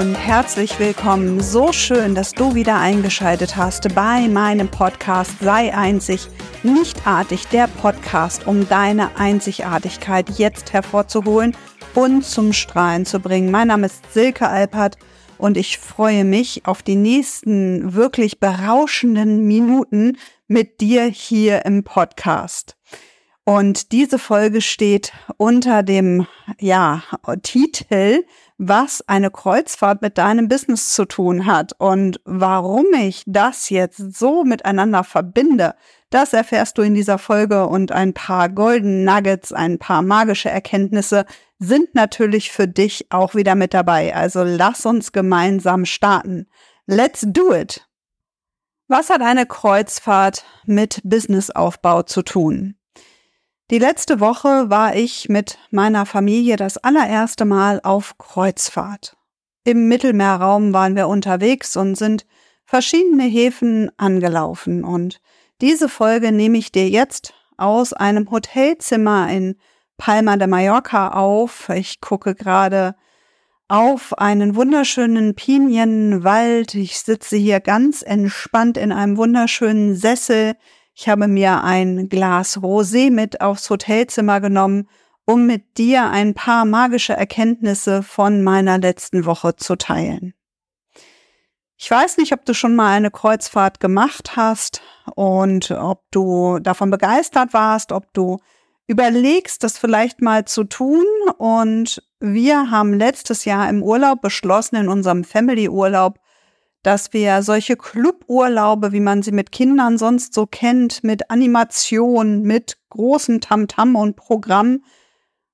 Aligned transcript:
und 0.00 0.14
herzlich 0.14 0.78
willkommen. 0.78 1.42
So 1.42 1.74
schön, 1.74 2.14
dass 2.14 2.32
du 2.32 2.54
wieder 2.54 2.78
eingeschaltet 2.78 3.56
hast 3.56 3.94
bei 3.94 4.28
meinem 4.28 4.70
Podcast 4.70 5.32
Sei 5.40 5.74
einzig, 5.74 6.26
nichtartig, 6.62 7.48
der 7.48 7.66
Podcast, 7.66 8.46
um 8.46 8.66
deine 8.66 9.18
Einzigartigkeit 9.18 10.30
jetzt 10.38 10.72
hervorzuholen 10.72 11.54
und 11.94 12.24
zum 12.24 12.54
Strahlen 12.54 13.04
zu 13.04 13.20
bringen. 13.20 13.50
Mein 13.50 13.68
Name 13.68 13.88
ist 13.88 14.10
Silke 14.10 14.48
Alpert 14.48 14.96
und 15.36 15.58
ich 15.58 15.76
freue 15.76 16.24
mich 16.24 16.64
auf 16.64 16.82
die 16.82 16.96
nächsten 16.96 17.92
wirklich 17.92 18.40
berauschenden 18.40 19.46
Minuten 19.46 20.16
mit 20.48 20.80
dir 20.80 21.04
hier 21.04 21.66
im 21.66 21.84
Podcast. 21.84 22.74
Und 23.44 23.92
diese 23.92 24.18
Folge 24.18 24.62
steht 24.62 25.12
unter 25.36 25.82
dem, 25.82 26.26
ja, 26.58 27.02
Titel, 27.42 28.24
was 28.62 29.02
eine 29.08 29.30
Kreuzfahrt 29.30 30.02
mit 30.02 30.18
deinem 30.18 30.46
Business 30.46 30.90
zu 30.90 31.06
tun 31.06 31.46
hat 31.46 31.72
und 31.78 32.20
warum 32.26 32.84
ich 32.92 33.22
das 33.26 33.70
jetzt 33.70 34.18
so 34.18 34.44
miteinander 34.44 35.02
verbinde. 35.02 35.74
Das 36.10 36.34
erfährst 36.34 36.76
du 36.76 36.82
in 36.82 36.92
dieser 36.92 37.16
Folge 37.16 37.66
und 37.66 37.90
ein 37.90 38.12
paar 38.12 38.50
Golden 38.50 39.02
Nuggets, 39.02 39.54
ein 39.54 39.78
paar 39.78 40.02
magische 40.02 40.50
Erkenntnisse 40.50 41.24
sind 41.58 41.94
natürlich 41.94 42.52
für 42.52 42.68
dich 42.68 43.06
auch 43.08 43.34
wieder 43.34 43.54
mit 43.54 43.72
dabei. 43.72 44.14
Also 44.14 44.42
lass 44.44 44.84
uns 44.84 45.12
gemeinsam 45.12 45.86
starten. 45.86 46.46
Let's 46.84 47.24
do 47.26 47.54
it! 47.54 47.88
Was 48.88 49.08
hat 49.08 49.22
eine 49.22 49.46
Kreuzfahrt 49.46 50.44
mit 50.66 51.00
Businessaufbau 51.02 52.02
zu 52.02 52.20
tun? 52.20 52.74
Die 53.70 53.78
letzte 53.78 54.18
Woche 54.18 54.68
war 54.68 54.96
ich 54.96 55.28
mit 55.28 55.56
meiner 55.70 56.04
Familie 56.04 56.56
das 56.56 56.76
allererste 56.76 57.44
Mal 57.44 57.80
auf 57.84 58.18
Kreuzfahrt. 58.18 59.16
Im 59.62 59.86
Mittelmeerraum 59.86 60.72
waren 60.72 60.96
wir 60.96 61.06
unterwegs 61.06 61.76
und 61.76 61.94
sind 61.94 62.26
verschiedene 62.64 63.22
Häfen 63.22 63.92
angelaufen 63.96 64.82
und 64.82 65.20
diese 65.60 65.88
Folge 65.88 66.32
nehme 66.32 66.58
ich 66.58 66.72
dir 66.72 66.88
jetzt 66.88 67.32
aus 67.58 67.92
einem 67.92 68.28
Hotelzimmer 68.32 69.30
in 69.30 69.56
Palma 69.98 70.36
de 70.36 70.48
Mallorca 70.48 71.10
auf. 71.10 71.68
Ich 71.68 72.00
gucke 72.00 72.34
gerade 72.34 72.96
auf 73.68 74.18
einen 74.18 74.56
wunderschönen 74.56 75.36
Pinienwald. 75.36 76.74
Ich 76.74 76.98
sitze 76.98 77.36
hier 77.36 77.60
ganz 77.60 78.02
entspannt 78.02 78.76
in 78.78 78.90
einem 78.90 79.16
wunderschönen 79.16 79.94
Sessel. 79.94 80.56
Ich 81.00 81.08
habe 81.08 81.28
mir 81.28 81.64
ein 81.64 82.10
Glas 82.10 82.58
Rosé 82.58 83.10
mit 83.10 83.40
aufs 83.40 83.70
Hotelzimmer 83.70 84.42
genommen, 84.42 84.86
um 85.24 85.46
mit 85.46 85.78
dir 85.78 86.10
ein 86.10 86.34
paar 86.34 86.66
magische 86.66 87.14
Erkenntnisse 87.14 88.02
von 88.02 88.42
meiner 88.42 88.76
letzten 88.76 89.24
Woche 89.24 89.56
zu 89.56 89.76
teilen. 89.76 90.34
Ich 91.78 91.90
weiß 91.90 92.18
nicht, 92.18 92.34
ob 92.34 92.44
du 92.44 92.52
schon 92.52 92.76
mal 92.76 92.92
eine 92.92 93.10
Kreuzfahrt 93.10 93.80
gemacht 93.80 94.36
hast 94.36 94.82
und 95.14 95.70
ob 95.70 96.02
du 96.10 96.58
davon 96.58 96.90
begeistert 96.90 97.54
warst, 97.54 97.92
ob 97.92 98.12
du 98.12 98.36
überlegst, 98.86 99.64
das 99.64 99.78
vielleicht 99.78 100.20
mal 100.20 100.44
zu 100.44 100.64
tun. 100.64 101.06
Und 101.38 102.02
wir 102.18 102.70
haben 102.70 102.92
letztes 102.92 103.46
Jahr 103.46 103.70
im 103.70 103.82
Urlaub 103.82 104.20
beschlossen, 104.20 104.76
in 104.76 104.88
unserem 104.90 105.24
Family-Urlaub, 105.24 106.18
dass 106.82 107.12
wir 107.12 107.42
solche 107.42 107.76
Cluburlaube, 107.76 108.92
wie 108.92 109.00
man 109.00 109.22
sie 109.22 109.32
mit 109.32 109.52
Kindern 109.52 109.98
sonst 109.98 110.32
so 110.32 110.46
kennt, 110.46 111.04
mit 111.04 111.30
Animation, 111.30 112.42
mit 112.42 112.78
großem 112.88 113.40
Tamtam 113.40 113.96
und 113.96 114.16
Programm, 114.16 114.82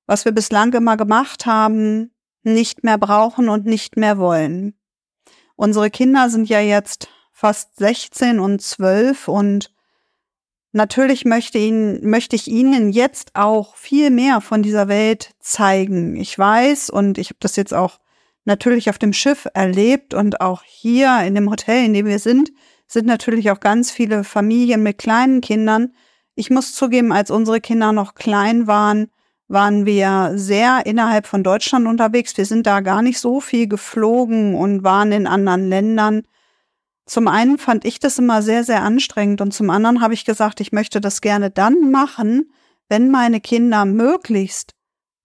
was 0.05 0.25
wir 0.25 0.31
bislang 0.31 0.73
immer 0.73 0.95
gemacht 0.95 1.45
haben, 1.45 2.11
nicht 2.43 2.83
mehr 2.83 2.97
brauchen 2.97 3.49
und 3.49 3.65
nicht 3.65 3.97
mehr 3.97 4.17
wollen. 4.17 4.73
Unsere 5.55 5.89
Kinder 5.89 6.29
sind 6.29 6.47
ja 6.47 6.61
jetzt 6.61 7.09
fast 7.33 7.75
16 7.77 8.39
und 8.39 8.61
12 8.61 9.27
und 9.27 9.73
natürlich 10.71 11.25
möchte, 11.25 11.57
ihnen, 11.57 12.09
möchte 12.09 12.35
ich 12.35 12.47
ihnen 12.47 12.91
jetzt 12.91 13.35
auch 13.35 13.75
viel 13.75 14.11
mehr 14.11 14.39
von 14.39 14.63
dieser 14.63 14.87
Welt 14.87 15.31
zeigen. 15.39 16.15
Ich 16.15 16.37
weiß 16.37 16.89
und 16.89 17.17
ich 17.17 17.29
habe 17.29 17.37
das 17.39 17.55
jetzt 17.57 17.73
auch 17.73 17.99
natürlich 18.47 18.89
auf 18.89 18.97
dem 18.97 19.13
Schiff 19.13 19.47
erlebt 19.53 20.13
und 20.13 20.41
auch 20.41 20.63
hier 20.63 21.19
in 21.25 21.35
dem 21.35 21.49
Hotel, 21.49 21.85
in 21.85 21.93
dem 21.93 22.07
wir 22.07 22.19
sind, 22.19 22.51
sind 22.87 23.05
natürlich 23.05 23.51
auch 23.51 23.59
ganz 23.59 23.91
viele 23.91 24.23
Familien 24.23 24.81
mit 24.81 24.97
kleinen 24.97 25.41
Kindern. 25.41 25.93
Ich 26.33 26.49
muss 26.49 26.73
zugeben, 26.73 27.11
als 27.11 27.29
unsere 27.29 27.59
Kinder 27.59 27.91
noch 27.91 28.15
klein 28.15 28.65
waren, 28.65 29.11
waren 29.49 29.85
wir 29.85 30.31
sehr 30.35 30.85
innerhalb 30.85 31.27
von 31.27 31.43
Deutschland 31.43 31.87
unterwegs. 31.87 32.37
Wir 32.37 32.45
sind 32.45 32.65
da 32.65 32.79
gar 32.79 33.01
nicht 33.01 33.19
so 33.19 33.39
viel 33.41 33.67
geflogen 33.67 34.55
und 34.55 34.83
waren 34.83 35.11
in 35.11 35.27
anderen 35.27 35.69
Ländern. 35.69 36.23
Zum 37.05 37.27
einen 37.27 37.57
fand 37.57 37.85
ich 37.85 37.99
das 37.99 38.17
immer 38.17 38.41
sehr, 38.41 38.63
sehr 38.63 38.81
anstrengend 38.81 39.41
und 39.41 39.53
zum 39.53 39.69
anderen 39.69 40.01
habe 40.01 40.13
ich 40.13 40.25
gesagt, 40.25 40.59
ich 40.59 40.71
möchte 40.71 40.99
das 40.99 41.21
gerne 41.21 41.49
dann 41.49 41.91
machen, 41.91 42.51
wenn 42.89 43.09
meine 43.09 43.39
Kinder 43.41 43.85
möglichst 43.85 44.76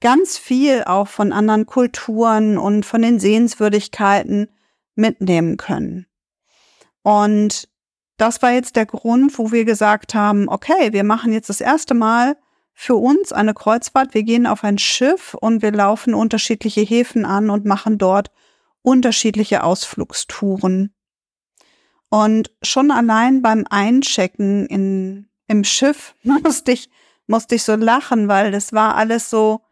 ganz 0.03 0.37
viel 0.37 0.85
auch 0.85 1.09
von 1.09 1.33
anderen 1.33 1.65
Kulturen 1.65 2.59
und 2.59 2.85
von 2.85 3.01
den 3.01 3.19
Sehenswürdigkeiten 3.19 4.49
mitnehmen 4.95 5.57
können. 5.57 6.07
Und 7.03 7.69
das 8.19 8.43
war 8.43 8.53
jetzt 8.53 8.77
der 8.77 8.85
Grund, 8.85 9.39
wo 9.39 9.53
wir 9.53 9.65
gesagt 9.65 10.15
haben, 10.15 10.49
okay, 10.49 10.93
wir 10.93 11.05
machen 11.05 11.33
jetzt 11.33 11.49
das 11.49 11.61
erste 11.61 11.95
Mal 11.95 12.37
für 12.75 12.97
uns 12.97 13.33
eine 13.33 13.55
Kreuzfahrt. 13.55 14.13
Wir 14.13 14.25
gehen 14.25 14.47
auf 14.47 14.65
ein 14.65 14.79
Schiff 14.79 15.35
und 15.35 15.63
wir 15.63 15.73
laufen 15.73 16.15
unterschiedliche 16.15 16.83
Häfen 16.83 17.25
an 17.25 17.49
und 17.49 17.65
machen 17.65 17.97
dort 17.97 18.31
unterschiedliche 18.83 19.63
Ausflugstouren. 19.63 20.93
Und 22.11 22.51
schon 22.63 22.91
allein 22.91 23.41
beim 23.41 23.67
Einchecken 23.71 24.67
in, 24.67 25.29
im 25.47 25.65
Schiff 25.65 26.15
musste 26.23 26.73
ich, 26.73 26.91
musste 27.27 27.55
ich 27.55 27.63
so 27.63 27.77
lachen, 27.77 28.29
weil 28.29 28.51
das 28.51 28.73
war 28.73 28.97
alles 28.97 29.31
so, 29.31 29.63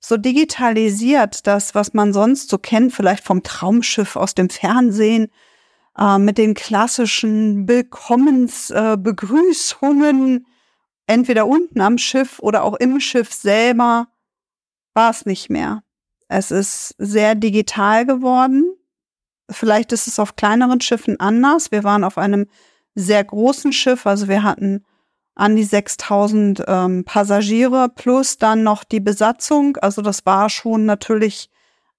so 0.00 0.16
digitalisiert, 0.16 1.46
das, 1.46 1.74
was 1.74 1.92
man 1.92 2.14
sonst 2.14 2.50
so 2.50 2.58
kennt, 2.58 2.92
vielleicht 2.92 3.24
vom 3.24 3.42
Traumschiff 3.42 4.14
aus 4.16 4.34
dem 4.34 4.48
Fernsehen, 4.48 5.28
äh, 5.98 6.18
mit 6.18 6.38
den 6.38 6.54
klassischen 6.54 7.68
Willkommensbegrüßungen, 7.68 10.38
äh, 10.38 10.40
entweder 11.06 11.46
unten 11.46 11.82
am 11.82 11.98
Schiff 11.98 12.38
oder 12.40 12.64
auch 12.64 12.74
im 12.74 12.98
Schiff 13.00 13.32
selber, 13.32 14.08
war 14.94 15.10
es 15.10 15.26
nicht 15.26 15.50
mehr. 15.50 15.82
Es 16.28 16.50
ist 16.50 16.94
sehr 16.98 17.34
digital 17.34 18.06
geworden. 18.06 18.64
Vielleicht 19.50 19.92
ist 19.92 20.06
es 20.06 20.18
auf 20.18 20.36
kleineren 20.36 20.80
Schiffen 20.80 21.20
anders. 21.20 21.70
Wir 21.72 21.84
waren 21.84 22.04
auf 22.04 22.16
einem 22.16 22.46
sehr 22.94 23.22
großen 23.22 23.72
Schiff, 23.72 24.06
also 24.06 24.28
wir 24.28 24.42
hatten 24.42 24.86
an 25.40 25.56
die 25.56 25.64
6000 25.64 26.64
ähm, 26.68 27.04
Passagiere 27.04 27.88
plus 27.88 28.36
dann 28.36 28.62
noch 28.62 28.84
die 28.84 29.00
Besatzung. 29.00 29.78
Also 29.78 30.02
das 30.02 30.26
war 30.26 30.50
schon 30.50 30.84
natürlich 30.84 31.48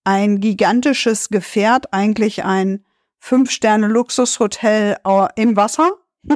ein 0.04 0.40
gigantisches 0.40 1.30
Gefährt, 1.30 1.92
eigentlich 1.92 2.46
ein 2.46 2.86
Fünf-Sterne-Luxushotel 3.18 4.98
äh, 5.04 5.28
im 5.36 5.56
Wasser, 5.56 5.92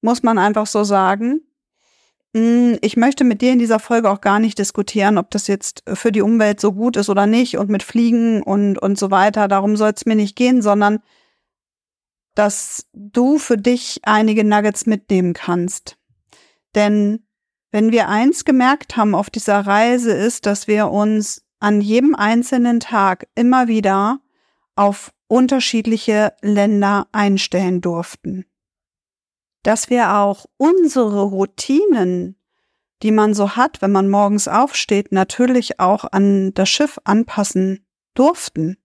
muss 0.00 0.22
man 0.22 0.38
einfach 0.38 0.66
so 0.66 0.84
sagen. 0.84 1.42
Hm, 2.34 2.78
ich 2.80 2.96
möchte 2.96 3.24
mit 3.24 3.42
dir 3.42 3.52
in 3.52 3.58
dieser 3.58 3.78
Folge 3.78 4.08
auch 4.10 4.22
gar 4.22 4.38
nicht 4.38 4.58
diskutieren, 4.58 5.18
ob 5.18 5.30
das 5.30 5.48
jetzt 5.48 5.82
für 5.92 6.12
die 6.12 6.22
Umwelt 6.22 6.62
so 6.62 6.72
gut 6.72 6.96
ist 6.96 7.10
oder 7.10 7.26
nicht 7.26 7.58
und 7.58 7.68
mit 7.68 7.82
Fliegen 7.82 8.42
und, 8.42 8.78
und 8.78 8.98
so 8.98 9.10
weiter. 9.10 9.48
Darum 9.48 9.76
soll 9.76 9.92
es 9.94 10.06
mir 10.06 10.16
nicht 10.16 10.36
gehen, 10.36 10.62
sondern 10.62 11.00
dass 12.34 12.86
du 12.94 13.36
für 13.36 13.58
dich 13.58 14.00
einige 14.04 14.44
Nuggets 14.44 14.86
mitnehmen 14.86 15.34
kannst. 15.34 15.98
Denn 16.74 17.26
wenn 17.70 17.90
wir 17.90 18.08
eins 18.08 18.44
gemerkt 18.44 18.96
haben 18.96 19.14
auf 19.14 19.30
dieser 19.30 19.60
Reise 19.60 20.12
ist, 20.12 20.46
dass 20.46 20.66
wir 20.66 20.90
uns 20.90 21.42
an 21.58 21.80
jedem 21.80 22.14
einzelnen 22.14 22.80
Tag 22.80 23.28
immer 23.34 23.68
wieder 23.68 24.20
auf 24.76 25.12
unterschiedliche 25.28 26.34
Länder 26.42 27.06
einstellen 27.12 27.80
durften. 27.80 28.44
Dass 29.62 29.88
wir 29.88 30.14
auch 30.14 30.44
unsere 30.56 31.22
Routinen, 31.22 32.36
die 33.02 33.12
man 33.12 33.32
so 33.32 33.56
hat, 33.56 33.80
wenn 33.80 33.92
man 33.92 34.10
morgens 34.10 34.48
aufsteht, 34.48 35.12
natürlich 35.12 35.80
auch 35.80 36.04
an 36.10 36.52
das 36.54 36.68
Schiff 36.68 36.98
anpassen 37.04 37.86
durften. 38.14 38.76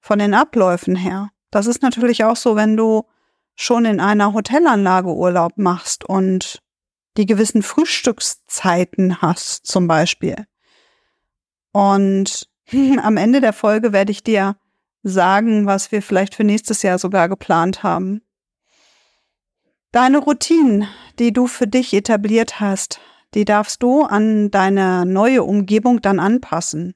Von 0.00 0.18
den 0.18 0.34
Abläufen 0.34 0.96
her. 0.96 1.30
Das 1.50 1.66
ist 1.66 1.82
natürlich 1.82 2.24
auch 2.24 2.36
so, 2.36 2.56
wenn 2.56 2.76
du 2.76 3.04
schon 3.54 3.86
in 3.86 3.98
einer 3.98 4.34
Hotelanlage 4.34 5.14
Urlaub 5.14 5.56
machst 5.56 6.04
und 6.04 6.62
die 7.16 7.26
gewissen 7.26 7.62
Frühstückszeiten 7.62 9.22
hast, 9.22 9.66
zum 9.66 9.86
Beispiel. 9.88 10.46
Und 11.72 12.48
am 13.02 13.16
Ende 13.16 13.40
der 13.40 13.52
Folge 13.52 13.92
werde 13.92 14.12
ich 14.12 14.22
dir 14.22 14.56
sagen, 15.02 15.66
was 15.66 15.92
wir 15.92 16.02
vielleicht 16.02 16.34
für 16.34 16.44
nächstes 16.44 16.82
Jahr 16.82 16.98
sogar 16.98 17.28
geplant 17.28 17.82
haben. 17.82 18.22
Deine 19.92 20.18
Routinen, 20.18 20.88
die 21.18 21.32
du 21.32 21.46
für 21.46 21.66
dich 21.66 21.94
etabliert 21.94 22.60
hast, 22.60 23.00
die 23.34 23.44
darfst 23.44 23.82
du 23.82 24.02
an 24.02 24.50
deine 24.50 25.06
neue 25.06 25.42
Umgebung 25.44 26.02
dann 26.02 26.18
anpassen. 26.18 26.94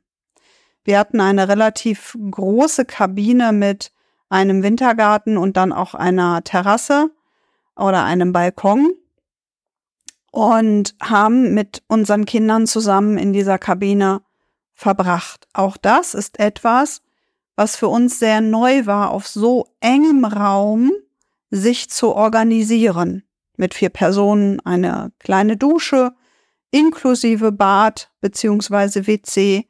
Wir 0.84 0.98
hatten 0.98 1.20
eine 1.20 1.48
relativ 1.48 2.16
große 2.30 2.84
Kabine 2.84 3.52
mit 3.52 3.92
einem 4.28 4.62
Wintergarten 4.62 5.36
und 5.36 5.56
dann 5.56 5.72
auch 5.72 5.94
einer 5.94 6.42
Terrasse 6.42 7.10
oder 7.76 8.04
einem 8.04 8.32
Balkon 8.32 8.92
und 10.30 10.94
haben 11.00 11.54
mit 11.54 11.82
unseren 11.88 12.24
Kindern 12.24 12.66
zusammen 12.66 13.18
in 13.18 13.32
dieser 13.32 13.58
Kabine 13.58 14.22
verbracht. 14.74 15.46
Auch 15.52 15.76
das 15.76 16.14
ist 16.14 16.38
etwas, 16.38 17.02
was 17.56 17.76
für 17.76 17.88
uns 17.88 18.18
sehr 18.18 18.40
neu 18.40 18.86
war, 18.86 19.10
auf 19.10 19.26
so 19.26 19.66
engem 19.80 20.24
Raum 20.24 20.92
sich 21.50 21.90
zu 21.90 22.14
organisieren. 22.14 23.24
Mit 23.56 23.74
vier 23.74 23.90
Personen 23.90 24.60
eine 24.60 25.12
kleine 25.18 25.56
Dusche, 25.56 26.12
inklusive 26.70 27.52
Bad 27.52 28.10
beziehungsweise 28.20 29.06
WC, 29.06 29.68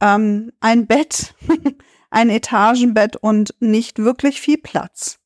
ähm, 0.00 0.50
ein 0.60 0.86
Bett, 0.86 1.34
ein 2.10 2.30
Etagenbett 2.30 3.16
und 3.16 3.54
nicht 3.60 3.98
wirklich 3.98 4.40
viel 4.40 4.58
Platz. 4.58 5.18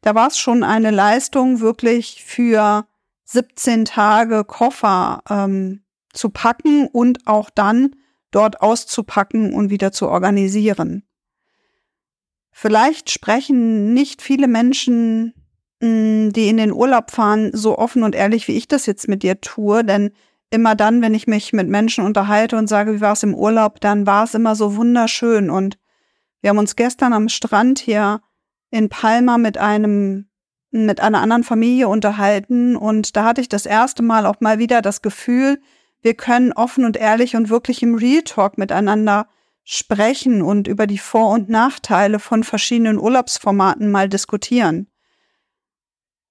Da 0.00 0.14
war 0.14 0.28
es 0.28 0.38
schon 0.38 0.62
eine 0.62 0.90
Leistung, 0.90 1.60
wirklich 1.60 2.24
für 2.24 2.86
17 3.24 3.84
Tage 3.84 4.44
Koffer 4.44 5.22
ähm, 5.28 5.82
zu 6.12 6.30
packen 6.30 6.86
und 6.86 7.26
auch 7.26 7.50
dann 7.50 7.96
dort 8.30 8.60
auszupacken 8.60 9.52
und 9.52 9.70
wieder 9.70 9.92
zu 9.92 10.08
organisieren. 10.08 11.04
Vielleicht 12.50 13.10
sprechen 13.10 13.94
nicht 13.94 14.22
viele 14.22 14.46
Menschen, 14.46 15.34
hm, 15.80 16.32
die 16.32 16.48
in 16.48 16.56
den 16.56 16.72
Urlaub 16.72 17.10
fahren, 17.10 17.50
so 17.52 17.78
offen 17.78 18.02
und 18.02 18.14
ehrlich, 18.14 18.48
wie 18.48 18.56
ich 18.56 18.68
das 18.68 18.86
jetzt 18.86 19.08
mit 19.08 19.22
dir 19.22 19.40
tue, 19.40 19.84
denn 19.84 20.12
immer 20.50 20.76
dann, 20.76 21.02
wenn 21.02 21.14
ich 21.14 21.26
mich 21.26 21.52
mit 21.52 21.68
Menschen 21.68 22.04
unterhalte 22.04 22.56
und 22.56 22.68
sage, 22.68 22.94
wie 22.94 23.00
war 23.00 23.12
es 23.12 23.24
im 23.24 23.34
Urlaub, 23.34 23.80
dann 23.80 24.06
war 24.06 24.24
es 24.24 24.34
immer 24.34 24.54
so 24.54 24.76
wunderschön. 24.76 25.50
Und 25.50 25.78
wir 26.40 26.50
haben 26.50 26.58
uns 26.58 26.76
gestern 26.76 27.12
am 27.12 27.28
Strand 27.28 27.80
hier 27.80 28.20
in 28.70 28.88
Palma 28.88 29.36
mit 29.36 29.58
einem 29.58 30.28
mit 30.74 31.00
einer 31.00 31.20
anderen 31.20 31.44
Familie 31.44 31.88
unterhalten 31.88 32.76
und 32.76 33.16
da 33.16 33.24
hatte 33.24 33.40
ich 33.40 33.48
das 33.48 33.66
erste 33.66 34.02
Mal 34.02 34.26
auch 34.26 34.40
mal 34.40 34.58
wieder 34.58 34.82
das 34.82 35.02
Gefühl, 35.02 35.60
wir 36.02 36.14
können 36.14 36.52
offen 36.52 36.84
und 36.84 36.96
ehrlich 36.96 37.36
und 37.36 37.48
wirklich 37.48 37.82
im 37.82 37.94
Real 37.94 38.22
Talk 38.22 38.58
miteinander 38.58 39.28
sprechen 39.62 40.42
und 40.42 40.68
über 40.68 40.86
die 40.86 40.98
Vor- 40.98 41.30
und 41.30 41.48
Nachteile 41.48 42.18
von 42.18 42.44
verschiedenen 42.44 42.98
Urlaubsformaten 42.98 43.90
mal 43.90 44.08
diskutieren. 44.08 44.88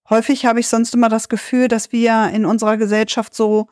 Häufig 0.09 0.45
habe 0.45 0.59
ich 0.59 0.67
sonst 0.67 0.93
immer 0.93 1.09
das 1.09 1.29
Gefühl, 1.29 1.67
dass 1.67 1.91
wir 1.91 2.29
in 2.33 2.45
unserer 2.45 2.77
Gesellschaft 2.77 3.33
so 3.33 3.67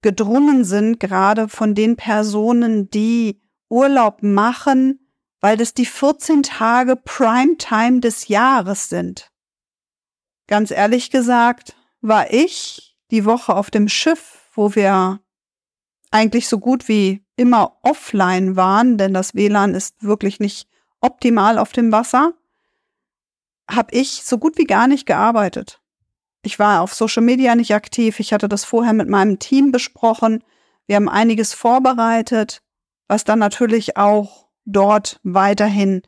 gedrungen 0.00 0.64
sind, 0.64 1.00
gerade 1.00 1.48
von 1.48 1.74
den 1.74 1.96
Personen, 1.96 2.88
die 2.90 3.42
Urlaub 3.68 4.22
machen, 4.22 5.00
weil 5.40 5.56
das 5.56 5.74
die 5.74 5.86
14 5.86 6.42
Tage 6.42 6.96
Primetime 6.96 8.00
des 8.00 8.28
Jahres 8.28 8.88
sind. 8.88 9.30
Ganz 10.46 10.70
ehrlich 10.70 11.10
gesagt, 11.10 11.76
war 12.00 12.32
ich 12.32 12.96
die 13.10 13.24
Woche 13.24 13.54
auf 13.54 13.70
dem 13.70 13.88
Schiff, 13.88 14.48
wo 14.54 14.74
wir 14.74 15.20
eigentlich 16.10 16.48
so 16.48 16.58
gut 16.58 16.88
wie 16.88 17.24
immer 17.36 17.78
offline 17.82 18.56
waren, 18.56 18.98
denn 18.98 19.14
das 19.14 19.34
WLAN 19.34 19.74
ist 19.74 20.02
wirklich 20.02 20.38
nicht 20.38 20.68
optimal 21.00 21.58
auf 21.58 21.72
dem 21.72 21.90
Wasser, 21.92 22.32
habe 23.68 23.94
ich 23.94 24.22
so 24.24 24.38
gut 24.38 24.58
wie 24.58 24.64
gar 24.64 24.86
nicht 24.86 25.06
gearbeitet. 25.06 25.80
Ich 26.42 26.58
war 26.58 26.82
auf 26.82 26.94
Social 26.94 27.22
Media 27.22 27.54
nicht 27.54 27.74
aktiv. 27.74 28.20
Ich 28.20 28.32
hatte 28.32 28.48
das 28.48 28.64
vorher 28.64 28.92
mit 28.92 29.08
meinem 29.08 29.38
Team 29.38 29.72
besprochen. 29.72 30.44
Wir 30.86 30.96
haben 30.96 31.08
einiges 31.08 31.54
vorbereitet, 31.54 32.62
was 33.08 33.24
dann 33.24 33.38
natürlich 33.38 33.96
auch 33.96 34.48
dort 34.66 35.20
weiterhin 35.22 36.02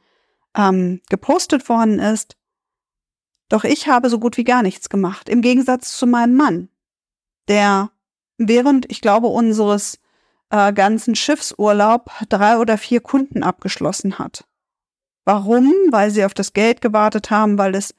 ähm, 0.55 1.01
gepostet 1.09 1.69
worden 1.69 1.99
ist. 1.99 2.37
Doch 3.49 3.65
ich 3.65 3.89
habe 3.89 4.11
so 4.11 4.19
gut 4.19 4.37
wie 4.37 4.45
gar 4.45 4.63
nichts 4.63 4.89
gemacht, 4.89 5.29
im 5.29 5.41
Gegensatz 5.41 5.97
zu 5.97 6.07
meinem 6.07 6.37
Mann, 6.37 6.69
der 7.49 7.91
während, 8.39 8.91
ich 8.91 9.01
glaube, 9.01 9.29
unseres 9.29 9.99
äh, 10.51 10.73
ganzen 10.73 11.15
Schiffsurlaub 11.15 12.11
drei 12.29 12.59
oder 12.59 12.79
vier 12.79 13.01
Kunden 13.01 13.43
abgeschlossen 13.43 14.19
hat. 14.19 14.45
Warum? 15.25 15.73
Weil 15.91 16.11
sie 16.11 16.25
auf 16.25 16.35
das 16.35 16.53
Geld 16.53 16.81
gewartet 16.81 17.31
haben, 17.31 17.59
weil 17.59 17.75
es 17.75 17.95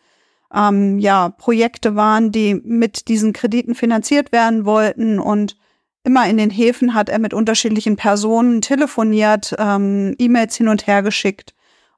ähm, 0.53 0.99
ja 0.99 1.29
Projekte 1.29 1.95
waren, 1.95 2.31
die 2.31 2.55
mit 2.55 3.07
diesen 3.09 3.33
Krediten 3.33 3.75
finanziert 3.75 4.31
werden 4.31 4.65
wollten 4.65 5.19
und 5.19 5.57
immer 6.03 6.29
in 6.29 6.37
den 6.37 6.49
Häfen 6.49 6.93
hat 6.93 7.09
er 7.09 7.19
mit 7.19 7.33
unterschiedlichen 7.33 7.97
Personen 7.97 8.61
telefoniert, 8.61 9.53
ähm, 9.59 10.15
E-Mails 10.17 10.55
hin 10.55 10.69
und 10.69 10.87
her 10.87 11.03
geschickt 11.03 11.53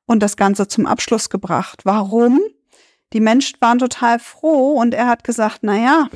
und 0.08 0.24
das 0.24 0.36
Ganze 0.36 0.68
zum 0.68 0.88
Abschluss 0.88 1.30
gebracht. 1.30 1.82
Warum? 1.84 2.42
Die 3.14 3.20
Menschen 3.20 3.58
waren 3.60 3.80
total 3.80 4.20
froh 4.20 4.74
und 4.74 4.94
er 4.94 5.08
hat 5.08 5.24
gesagt, 5.24 5.60
na 5.62 5.76
ja, 5.76 6.10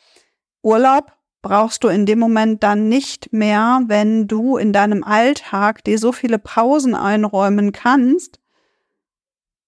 Urlaub 0.62 1.12
brauchst 1.42 1.84
du 1.84 1.88
in 1.88 2.06
dem 2.06 2.18
Moment 2.18 2.62
dann 2.62 2.88
nicht 2.88 3.32
mehr, 3.32 3.82
wenn 3.86 4.26
du 4.26 4.56
in 4.56 4.72
deinem 4.72 5.02
Alltag 5.04 5.84
dir 5.84 5.98
so 5.98 6.12
viele 6.12 6.38
Pausen 6.38 6.94
einräumen 6.94 7.72
kannst, 7.72 8.40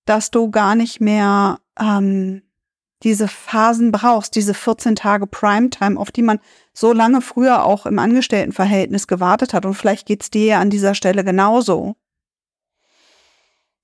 dass 0.04 0.30
du 0.30 0.50
gar 0.50 0.74
nicht 0.74 1.00
mehr 1.00 1.60
ähm, 1.78 2.42
diese 3.02 3.26
Phasen 3.28 3.90
brauchst, 3.90 4.36
diese 4.36 4.54
14 4.54 4.96
Tage 4.96 5.26
Primetime, 5.26 5.98
auf 5.98 6.10
die 6.10 6.22
man 6.22 6.38
so 6.72 6.92
lange 6.92 7.20
früher 7.20 7.64
auch 7.64 7.86
im 7.86 7.98
Angestelltenverhältnis 7.98 9.06
gewartet 9.06 9.54
hat. 9.54 9.66
Und 9.66 9.74
vielleicht 9.74 10.06
geht's 10.06 10.30
dir 10.30 10.44
ja 10.44 10.60
an 10.60 10.70
dieser 10.70 10.94
Stelle 10.94 11.24
genauso. 11.24 11.96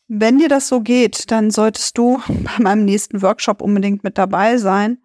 Wenn 0.08 0.38
dir 0.38 0.48
das 0.48 0.68
so 0.68 0.80
geht, 0.80 1.30
dann 1.30 1.50
solltest 1.50 1.96
du 1.98 2.20
bei 2.28 2.62
meinem 2.62 2.84
nächsten 2.84 3.22
Workshop 3.22 3.60
unbedingt 3.60 4.02
mit 4.02 4.18
dabei 4.18 4.56
sein, 4.56 4.98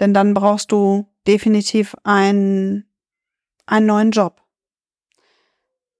denn 0.00 0.12
dann 0.12 0.34
brauchst 0.34 0.72
du 0.72 1.06
definitiv 1.26 1.96
einen, 2.02 2.84
einen 3.66 3.86
neuen 3.86 4.10
Job. 4.10 4.42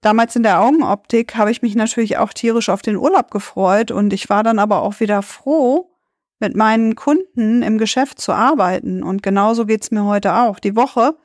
Damals 0.00 0.37
in 0.37 0.43
der 0.43 0.61
Augenoptik 0.61 1.37
habe 1.37 1.50
ich 1.50 1.62
mich 1.62 1.75
natürlich 1.75 2.19
auch 2.19 2.32
tierisch 2.32 2.69
auf 2.69 2.82
den 2.82 2.96
Urlaub 2.96 3.31
gefreut 3.31 3.90
und 3.90 4.12
ich 4.12 4.28
war 4.28 4.43
dann 4.43 4.58
aber 4.58 4.82
auch 4.82 5.00
wieder 5.00 5.23
froh, 5.23 5.90
mit 6.38 6.55
meinen 6.55 6.94
Kunden 6.96 7.62
im 7.62 7.78
Geschäft 7.78 8.20
zu 8.20 8.32
arbeiten. 8.32 9.02
Und 9.02 9.23
genauso 9.23 9.64
geht's 9.64 9.90
mir 9.90 10.05
heute 10.05 10.34
auch. 10.34 10.58
Die 10.58 10.76
Woche 10.76 11.16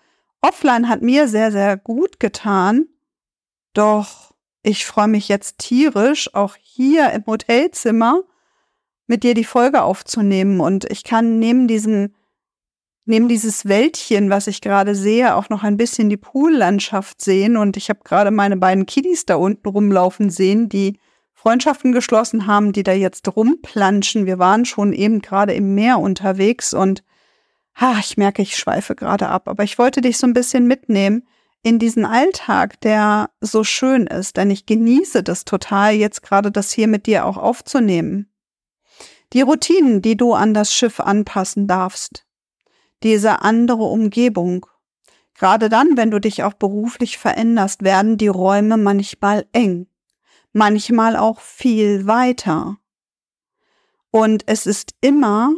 offline 0.42 0.88
hat 0.88 1.02
mir 1.02 1.28
sehr, 1.28 1.52
sehr 1.52 1.78
gut 1.78 2.20
getan. 2.20 2.88
Doch 3.74 4.31
ich 4.64 4.86
freue 4.86 5.08
mich 5.08 5.28
jetzt 5.28 5.58
tierisch, 5.58 6.34
auch 6.34 6.56
hier 6.62 7.12
im 7.12 7.26
Hotelzimmer 7.26 8.22
mit 9.08 9.24
dir 9.24 9.34
die 9.34 9.44
Folge 9.44 9.82
aufzunehmen. 9.82 10.60
Und 10.60 10.90
ich 10.90 11.04
kann 11.04 11.40
neben 11.40 11.68
diesem 11.68 12.14
neben 13.06 13.28
dieses 13.28 13.66
Wäldchen, 13.66 14.30
was 14.30 14.48
ich 14.48 14.62
gerade 14.62 14.96
sehe, 14.96 15.36
auch 15.36 15.50
noch 15.50 15.64
ein 15.64 15.78
bisschen 15.78 16.10
die 16.10 16.18
Poollandschaft 16.18 17.22
sehen. 17.22 17.58
Und 17.58 17.76
ich 17.76 17.90
habe 17.90 18.02
gerade 18.04 18.32
meine 18.32 18.58
beiden 18.58 18.86
Kiddies 18.86 19.26
da 19.26 19.36
unten 19.36 19.68
rumlaufen 19.68 20.30
sehen, 20.30 20.70
die 20.70 21.00
Freundschaften 21.34 21.92
geschlossen 21.92 22.46
haben, 22.46 22.72
die 22.72 22.84
da 22.84 22.94
jetzt 22.94 23.36
rumplanschen. 23.36 24.28
Wir 24.28 24.38
waren 24.38 24.66
schon 24.66 24.94
eben 24.94 25.22
gerade 25.22 25.54
im 25.54 25.74
Meer 25.74 26.00
unterwegs 26.00 26.74
und 26.74 27.04
ha, 27.76 27.98
ich 28.00 28.18
merke, 28.18 28.44
ich 28.44 28.56
schweife 28.56 28.96
gerade 28.96 29.28
ab. 29.28 29.48
Aber 29.48 29.64
ich 29.64 29.80
wollte 29.80 30.02
dich 30.02 30.18
so 30.18 30.28
ein 30.28 30.34
bisschen 30.34 30.68
mitnehmen 30.68 31.28
in 31.64 31.78
diesen 31.80 32.06
Alltag, 32.06 32.80
der 32.82 33.30
so 33.40 33.64
schön 33.64 34.08
ist, 34.08 34.38
denn 34.38 34.50
ich 34.50 34.66
genieße 34.66 35.24
das 35.24 35.46
total, 35.46 35.94
jetzt 35.94 36.24
gerade 36.24 36.52
das 36.52 36.72
hier 36.72 36.88
mit 36.88 37.06
dir 37.06 37.26
auch 37.26 37.38
aufzunehmen. 37.38 38.32
Die 39.34 39.42
Routinen, 39.42 40.02
die 40.02 40.18
du 40.18 40.34
an 40.34 40.54
das 40.54 40.74
Schiff 40.74 41.00
anpassen 41.00 41.68
darfst, 41.68 42.26
diese 43.04 43.42
andere 43.42 43.84
Umgebung. 43.84 44.66
Gerade 45.36 45.70
dann, 45.70 45.98
wenn 45.98 46.12
du 46.12 46.20
dich 46.20 46.44
auch 46.44 46.54
beruflich 46.54 47.18
veränderst, 47.18 47.84
werden 47.84 48.18
die 48.18 48.28
Räume 48.28 48.78
manchmal 48.78 49.46
eng, 49.54 49.88
manchmal 50.52 51.16
auch 51.16 51.40
viel 51.40 52.08
weiter. 52.08 52.78
Und 54.12 54.44
es 54.48 54.66
ist 54.66 54.94
immer 55.00 55.54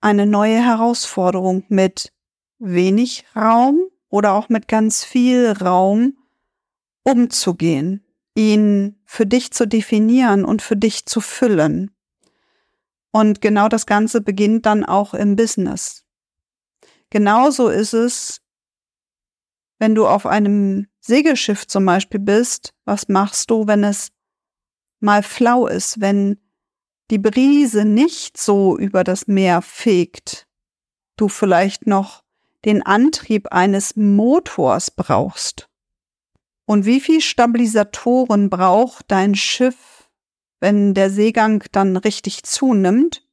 eine 0.00 0.26
neue 0.26 0.60
Herausforderung 0.64 1.64
mit 1.68 2.12
wenig 2.58 3.24
Raum 3.36 3.91
oder 4.12 4.34
auch 4.34 4.50
mit 4.50 4.68
ganz 4.68 5.04
viel 5.04 5.50
Raum 5.50 6.18
umzugehen, 7.02 8.04
ihn 8.34 9.00
für 9.06 9.26
dich 9.26 9.52
zu 9.52 9.66
definieren 9.66 10.44
und 10.44 10.60
für 10.60 10.76
dich 10.76 11.06
zu 11.06 11.20
füllen. 11.20 11.90
Und 13.10 13.40
genau 13.40 13.68
das 13.68 13.86
Ganze 13.86 14.20
beginnt 14.20 14.66
dann 14.66 14.84
auch 14.84 15.14
im 15.14 15.34
Business. 15.34 16.04
Genauso 17.08 17.68
ist 17.68 17.94
es, 17.94 18.42
wenn 19.78 19.94
du 19.94 20.06
auf 20.06 20.26
einem 20.26 20.88
Segelschiff 21.00 21.66
zum 21.66 21.86
Beispiel 21.86 22.20
bist. 22.20 22.74
Was 22.84 23.08
machst 23.08 23.50
du, 23.50 23.66
wenn 23.66 23.82
es 23.82 24.08
mal 25.00 25.22
flau 25.22 25.66
ist, 25.66 26.00
wenn 26.00 26.38
die 27.10 27.18
Brise 27.18 27.86
nicht 27.86 28.36
so 28.36 28.76
über 28.78 29.04
das 29.04 29.26
Meer 29.26 29.62
fegt, 29.62 30.46
du 31.16 31.28
vielleicht 31.28 31.86
noch 31.86 32.21
den 32.64 32.82
Antrieb 32.82 33.48
eines 33.52 33.96
Motors 33.96 34.90
brauchst. 34.90 35.68
Und 36.64 36.86
wie 36.86 37.00
viel 37.00 37.20
Stabilisatoren 37.20 38.48
braucht 38.48 39.06
dein 39.08 39.34
Schiff, 39.34 40.08
wenn 40.60 40.94
der 40.94 41.10
Seegang 41.10 41.64
dann 41.72 41.96
richtig 41.96 42.44
zunimmt, 42.44 43.26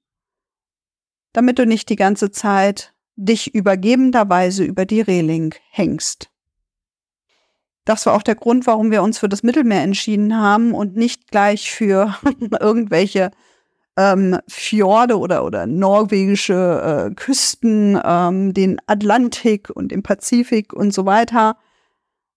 damit 1.33 1.59
du 1.59 1.65
nicht 1.65 1.89
die 1.89 1.95
ganze 1.95 2.31
Zeit 2.31 2.93
dich 3.15 3.53
übergebenderweise 3.53 4.63
über 4.63 4.86
die 4.86 5.01
Reling 5.01 5.53
hängst? 5.69 6.31
Das 7.86 8.05
war 8.05 8.13
auch 8.13 8.24
der 8.24 8.36
Grund, 8.36 8.67
warum 8.67 8.91
wir 8.91 9.01
uns 9.01 9.19
für 9.19 9.29
das 9.29 9.41
Mittelmeer 9.43 9.81
entschieden 9.81 10.38
haben 10.38 10.74
und 10.74 10.95
nicht 10.95 11.31
gleich 11.31 11.71
für 11.71 12.15
irgendwelche 12.59 13.31
ähm, 14.00 14.39
Fjorde 14.48 15.20
oder, 15.20 15.44
oder 15.44 15.68
norwegische 15.68 17.10
äh, 17.10 17.15
Küsten, 17.15 18.00
ähm, 18.01 18.53
den 18.53 18.79
Atlantik 18.88 19.70
und 19.70 19.91
den 19.91 20.03
Pazifik 20.03 20.72
und 20.72 20.94
so 20.94 21.06
weiter, 21.06 21.58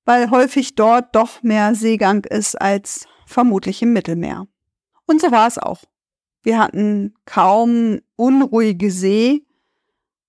weil 0.05 0.31
häufig 0.31 0.75
dort 0.75 1.15
doch 1.15 1.45
mehr 1.45 1.77
Seegang 1.77 2.25
ist 2.25 2.61
als 2.61 3.07
vermutlich 3.27 3.81
im 3.81 3.93
Mittelmeer. 3.93 4.49
Und 5.07 5.21
so 5.21 5.31
war 5.31 5.47
es 5.47 5.59
auch. 5.59 5.83
Wir 6.43 6.59
hatten 6.59 7.15
kaum 7.27 8.01
unruhige 8.17 8.91
See 8.91 9.47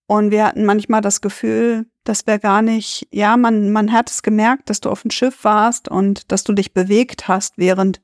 und 0.05 0.29
wir 0.29 0.45
hatten 0.45 0.65
manchmal 0.65 1.01
das 1.01 1.19
Gefühl, 1.21 1.87
dass 2.03 2.27
wir 2.27 2.37
gar 2.37 2.61
nicht, 2.61 3.07
ja, 3.11 3.37
man, 3.37 3.71
man 3.71 3.91
hat 3.91 4.11
es 4.11 4.21
gemerkt, 4.21 4.69
dass 4.69 4.81
du 4.81 4.91
auf 4.91 5.01
dem 5.01 5.09
Schiff 5.09 5.43
warst 5.43 5.89
und 5.89 6.31
dass 6.31 6.43
du 6.43 6.53
dich 6.53 6.75
bewegt 6.75 7.27
hast, 7.27 7.57
während 7.57 8.01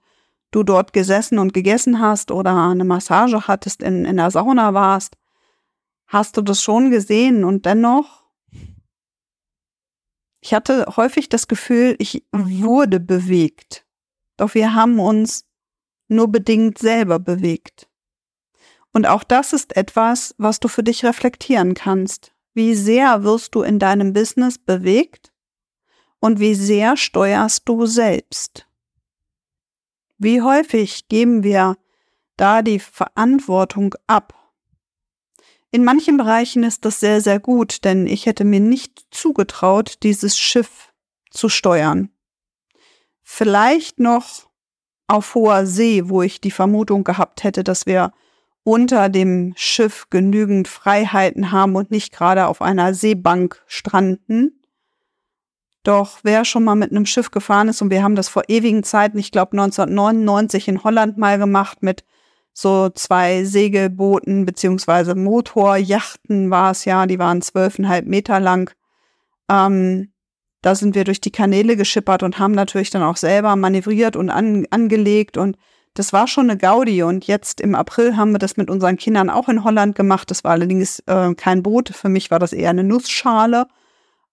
du 0.51 0.63
dort 0.63 0.93
gesessen 0.93 1.39
und 1.39 1.53
gegessen 1.53 1.99
hast 1.99 2.31
oder 2.31 2.55
eine 2.69 2.83
Massage 2.83 3.47
hattest, 3.47 3.83
in, 3.83 4.05
in 4.05 4.17
der 4.17 4.31
Sauna 4.31 4.73
warst, 4.73 5.15
hast 6.07 6.37
du 6.37 6.41
das 6.41 6.61
schon 6.61 6.91
gesehen 6.91 7.43
und 7.43 7.65
dennoch, 7.65 8.25
ich 10.41 10.53
hatte 10.53 10.85
häufig 10.95 11.29
das 11.29 11.47
Gefühl, 11.47 11.95
ich 11.99 12.25
wurde 12.31 12.99
bewegt. 12.99 13.85
Doch 14.37 14.53
wir 14.55 14.73
haben 14.73 14.99
uns 14.99 15.45
nur 16.07 16.29
bedingt 16.29 16.77
selber 16.77 17.19
bewegt. 17.19 17.89
Und 18.91 19.05
auch 19.05 19.23
das 19.23 19.53
ist 19.53 19.75
etwas, 19.75 20.33
was 20.37 20.59
du 20.59 20.67
für 20.67 20.83
dich 20.83 21.05
reflektieren 21.05 21.73
kannst. 21.73 22.33
Wie 22.53 22.73
sehr 22.73 23.23
wirst 23.23 23.53
du 23.53 23.61
in 23.61 23.79
deinem 23.79 24.13
Business 24.13 24.57
bewegt 24.57 25.31
und 26.19 26.39
wie 26.39 26.55
sehr 26.55 26.97
steuerst 26.97 27.67
du 27.69 27.85
selbst? 27.85 28.68
Wie 30.21 30.41
häufig 30.41 31.07
geben 31.07 31.43
wir 31.43 31.77
da 32.35 32.61
die 32.61 32.79
Verantwortung 32.79 33.95
ab? 34.05 34.33
In 35.71 35.85
manchen 35.85 36.17
Bereichen 36.17 36.63
ist 36.63 36.83
das 36.83 36.99
sehr, 36.99 37.21
sehr 37.21 37.39
gut, 37.39 37.85
denn 37.85 38.05
ich 38.05 38.25
hätte 38.25 38.43
mir 38.43 38.59
nicht 38.59 39.05
zugetraut, 39.11 40.03
dieses 40.03 40.37
Schiff 40.37 40.93
zu 41.31 41.47
steuern. 41.47 42.09
Vielleicht 43.23 43.99
noch 43.99 44.49
auf 45.07 45.35
hoher 45.35 45.65
See, 45.65 46.09
wo 46.09 46.21
ich 46.21 46.41
die 46.41 46.51
Vermutung 46.51 47.05
gehabt 47.05 47.45
hätte, 47.45 47.63
dass 47.63 47.85
wir 47.85 48.11
unter 48.63 49.07
dem 49.07 49.53
Schiff 49.55 50.07
genügend 50.09 50.67
Freiheiten 50.67 51.53
haben 51.53 51.77
und 51.77 51.91
nicht 51.91 52.11
gerade 52.11 52.47
auf 52.47 52.61
einer 52.61 52.93
Seebank 52.93 53.63
stranden. 53.67 54.58
Doch 55.83 56.19
wer 56.23 56.45
schon 56.45 56.63
mal 56.63 56.75
mit 56.75 56.91
einem 56.91 57.05
Schiff 57.05 57.31
gefahren 57.31 57.69
ist, 57.69 57.81
und 57.81 57.89
wir 57.89 58.03
haben 58.03 58.15
das 58.15 58.29
vor 58.29 58.43
ewigen 58.47 58.83
Zeiten, 58.83 59.17
ich 59.17 59.31
glaube 59.31 59.53
1999 59.53 60.67
in 60.67 60.83
Holland 60.83 61.17
mal 61.17 61.37
gemacht 61.37 61.81
mit 61.81 62.03
so 62.53 62.89
zwei 62.89 63.45
Segelbooten 63.45 64.45
beziehungsweise 64.45 65.15
Motorjachten 65.15 66.49
war 66.49 66.71
es 66.71 66.83
ja, 66.83 67.05
die 67.05 67.19
waren 67.19 67.41
zwölfeinhalb 67.41 68.05
Meter 68.05 68.39
lang. 68.39 68.71
Ähm, 69.49 70.11
da 70.61 70.75
sind 70.75 70.93
wir 70.93 71.05
durch 71.05 71.21
die 71.21 71.31
Kanäle 71.31 71.77
geschippert 71.77 72.21
und 72.21 72.37
haben 72.37 72.51
natürlich 72.51 72.89
dann 72.89 73.03
auch 73.03 73.15
selber 73.15 73.55
manövriert 73.55 74.17
und 74.17 74.29
an, 74.29 74.65
angelegt 74.71 75.37
und 75.37 75.57
das 75.93 76.13
war 76.13 76.27
schon 76.27 76.49
eine 76.49 76.57
Gaudi 76.57 77.01
und 77.03 77.27
jetzt 77.27 77.61
im 77.61 77.75
April 77.75 78.17
haben 78.17 78.31
wir 78.31 78.39
das 78.39 78.57
mit 78.57 78.69
unseren 78.69 78.97
Kindern 78.97 79.29
auch 79.29 79.49
in 79.49 79.63
Holland 79.63 79.95
gemacht. 79.95 80.29
Das 80.29 80.43
war 80.43 80.51
allerdings 80.51 80.99
äh, 81.07 81.33
kein 81.35 81.63
Boot, 81.63 81.89
für 81.89 82.09
mich 82.09 82.29
war 82.29 82.39
das 82.39 82.53
eher 82.53 82.69
eine 82.69 82.83
Nussschale. 82.83 83.67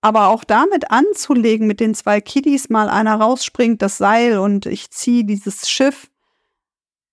Aber 0.07 0.29
auch 0.29 0.45
damit 0.45 0.93
anzulegen, 0.93 1.67
mit 1.67 1.81
den 1.81 1.93
zwei 1.93 2.21
Kiddies 2.21 2.69
mal 2.69 2.89
einer 2.89 3.17
rausspringt, 3.17 3.83
das 3.83 3.99
Seil 3.99 4.39
und 4.39 4.65
ich 4.65 4.93
ziehe 4.93 5.25
dieses 5.25 5.69
Schiff. 5.69 6.13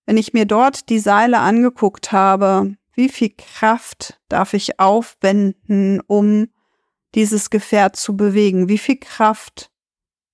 Wenn 0.06 0.16
ich 0.16 0.32
mir 0.32 0.44
dort 0.44 0.88
die 0.90 1.00
Seile 1.00 1.40
angeguckt 1.40 2.12
habe, 2.12 2.76
wie 2.92 3.08
viel 3.08 3.30
Kraft 3.36 4.20
darf 4.28 4.54
ich 4.54 4.78
aufwenden, 4.78 6.02
um 6.06 6.46
dieses 7.16 7.50
Gefährt 7.50 7.96
zu 7.96 8.16
bewegen? 8.16 8.68
Wie 8.68 8.78
viel 8.78 8.98
Kraft 8.98 9.72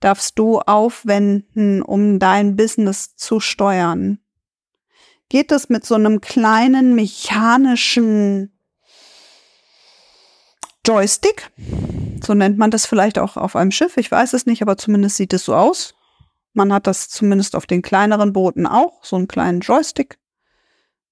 darfst 0.00 0.38
du 0.38 0.59
aufwenden, 0.59 1.81
um 1.81 2.19
dein 2.19 2.57
Business 2.57 3.17
zu 3.17 3.40
steuern? 3.40 4.19
Geht 5.31 5.50
es 5.50 5.71
mit 5.71 5.87
so 5.87 5.95
einem 5.95 6.21
kleinen 6.21 6.95
mechanischen 6.95 8.52
Joystick? 10.87 11.50
So 12.30 12.34
nennt 12.34 12.58
man 12.58 12.70
das 12.70 12.87
vielleicht 12.87 13.18
auch 13.18 13.37
auf 13.37 13.56
einem 13.56 13.72
Schiff. 13.72 13.96
Ich 13.96 14.08
weiß 14.08 14.34
es 14.34 14.46
nicht, 14.46 14.62
aber 14.62 14.76
zumindest 14.76 15.16
sieht 15.16 15.32
es 15.32 15.44
so 15.44 15.52
aus. 15.52 15.96
Man 16.52 16.72
hat 16.72 16.87
das 16.87 17.08
zumindest 17.08 17.56
auf 17.56 17.66
den 17.66 17.82
kleineren 17.82 18.32
Booten 18.32 18.68
auch, 18.68 19.02
so 19.02 19.16
einen 19.16 19.26
kleinen 19.26 19.58
Joystick, 19.58 20.20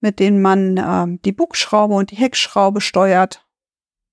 mit 0.00 0.20
dem 0.20 0.40
man 0.40 0.76
äh, 0.76 1.18
die 1.24 1.32
Bugschraube 1.32 1.94
und 1.94 2.12
die 2.12 2.16
Heckschraube 2.16 2.80
steuert. 2.80 3.44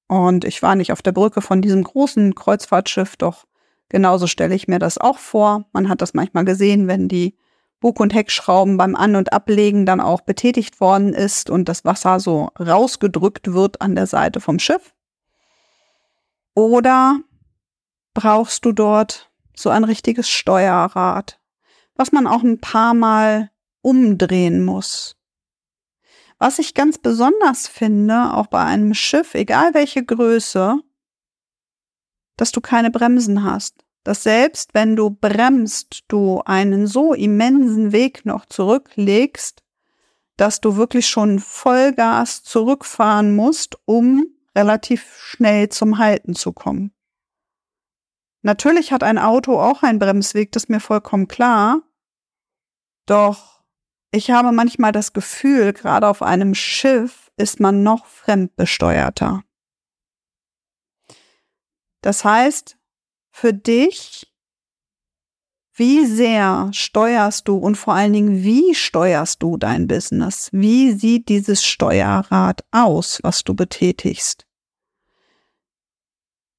Und 0.07 0.45
ich 0.45 0.63
war 0.63 0.73
nicht 0.73 0.91
auf 0.91 1.03
der 1.03 1.11
Brücke 1.11 1.41
von 1.41 1.61
diesem 1.61 1.83
großen 1.83 2.33
Kreuzfahrtschiff, 2.33 3.17
doch 3.17 3.45
Genauso 3.89 4.25
stelle 4.25 4.55
ich 4.55 4.67
mir 4.67 4.79
das 4.79 4.97
auch 4.97 5.19
vor. 5.19 5.65
Man 5.73 5.89
hat 5.89 6.01
das 6.01 6.15
manchmal 6.15 6.43
gesehen, 6.43 6.87
wenn 6.87 7.07
die 7.07 7.37
Bug- 7.81 7.99
und 7.99 8.15
Heckschrauben 8.15 8.77
beim 8.77 8.95
An- 8.95 9.15
und 9.15 9.31
Ablegen 9.31 9.85
dann 9.85 10.01
auch 10.01 10.21
betätigt 10.21 10.81
worden 10.81 11.13
ist 11.13 11.51
und 11.51 11.69
das 11.69 11.85
Wasser 11.85 12.19
so 12.19 12.49
rausgedrückt 12.59 13.53
wird 13.53 13.79
an 13.81 13.93
der 13.93 14.07
Seite 14.07 14.41
vom 14.41 14.57
Schiff. 14.57 14.94
Oder 16.55 17.19
brauchst 18.13 18.65
du 18.65 18.71
dort 18.71 19.29
so 19.55 19.69
ein 19.69 19.83
richtiges 19.83 20.29
Steuerrad, 20.29 21.39
was 21.95 22.11
man 22.11 22.25
auch 22.25 22.43
ein 22.43 22.59
paar 22.59 22.93
Mal 22.93 23.51
umdrehen 23.81 24.65
muss. 24.65 25.15
Was 26.39 26.59
ich 26.59 26.73
ganz 26.73 26.97
besonders 26.97 27.67
finde, 27.67 28.33
auch 28.33 28.47
bei 28.47 28.63
einem 28.63 28.93
Schiff, 28.93 29.35
egal 29.35 29.73
welche 29.73 30.03
Größe, 30.03 30.79
dass 32.35 32.51
du 32.51 32.61
keine 32.61 32.91
Bremsen 32.91 33.43
hast. 33.43 33.85
Dass 34.03 34.23
selbst 34.23 34.73
wenn 34.73 34.95
du 34.95 35.09
bremst, 35.09 36.03
du 36.07 36.41
einen 36.45 36.87
so 36.87 37.13
immensen 37.13 37.91
Weg 37.91 38.25
noch 38.25 38.45
zurücklegst, 38.45 39.63
dass 40.37 40.61
du 40.61 40.75
wirklich 40.75 41.07
schon 41.07 41.39
Vollgas 41.39 42.43
zurückfahren 42.43 43.35
musst, 43.35 43.77
um 43.85 44.34
relativ 44.55 45.17
schnell 45.19 45.69
zum 45.69 45.97
Halten 45.97 46.35
zu 46.35 46.53
kommen. 46.53 46.93
Natürlich 48.41 48.91
hat 48.91 49.03
ein 49.03 49.17
Auto 49.17 49.59
auch 49.59 49.83
einen 49.83 49.99
Bremsweg, 49.99 50.51
das 50.51 50.65
ist 50.65 50.69
mir 50.69 50.79
vollkommen 50.79 51.27
klar. 51.27 51.81
Doch 53.07 53.55
ich 54.11 54.31
habe 54.31 54.53
manchmal 54.53 54.91
das 54.93 55.11
Gefühl, 55.11 55.73
gerade 55.73 56.07
auf 56.07 56.21
einem 56.21 56.55
Schiff 56.55 57.31
ist 57.35 57.59
man 57.59 57.83
noch 57.83 58.05
fremdbesteuerter. 58.05 59.43
Das 62.01 62.23
heißt, 62.23 62.77
für 63.31 63.51
dich, 63.51 64.31
wie 65.73 66.05
sehr 66.05 66.69
steuerst 66.71 67.47
du 67.49 67.57
und 67.57 67.75
vor 67.75 67.95
allen 67.95 68.13
Dingen, 68.13 68.43
wie 68.43 68.73
steuerst 68.73 69.43
du 69.43 69.57
dein 69.57 69.87
Business? 69.87 70.49
Wie 70.53 70.93
sieht 70.93 71.27
dieses 71.27 71.65
Steuerrad 71.65 72.63
aus, 72.71 73.19
was 73.23 73.43
du 73.43 73.53
betätigst? 73.53 74.44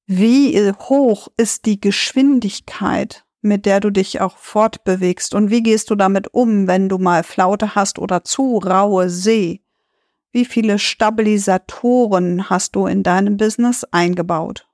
Wie 0.09 0.71
hoch 0.71 1.27
ist 1.35 1.65
die 1.65 1.81
Geschwindigkeit, 1.81 3.25
mit 3.41 3.65
der 3.65 3.81
du 3.81 3.89
dich 3.89 4.21
auch 4.21 4.37
fortbewegst? 4.37 5.35
Und 5.35 5.49
wie 5.51 5.61
gehst 5.61 5.89
du 5.89 5.95
damit 5.95 6.33
um, 6.33 6.65
wenn 6.65 6.87
du 6.87 6.97
mal 6.97 7.23
Flaute 7.23 7.75
hast 7.75 7.99
oder 7.99 8.23
zu 8.23 8.57
raue 8.57 9.09
See? 9.09 9.61
Wie 10.31 10.45
viele 10.45 10.79
Stabilisatoren 10.79 12.49
hast 12.49 12.77
du 12.77 12.87
in 12.87 13.03
deinem 13.03 13.35
Business 13.35 13.83
eingebaut? 13.91 14.69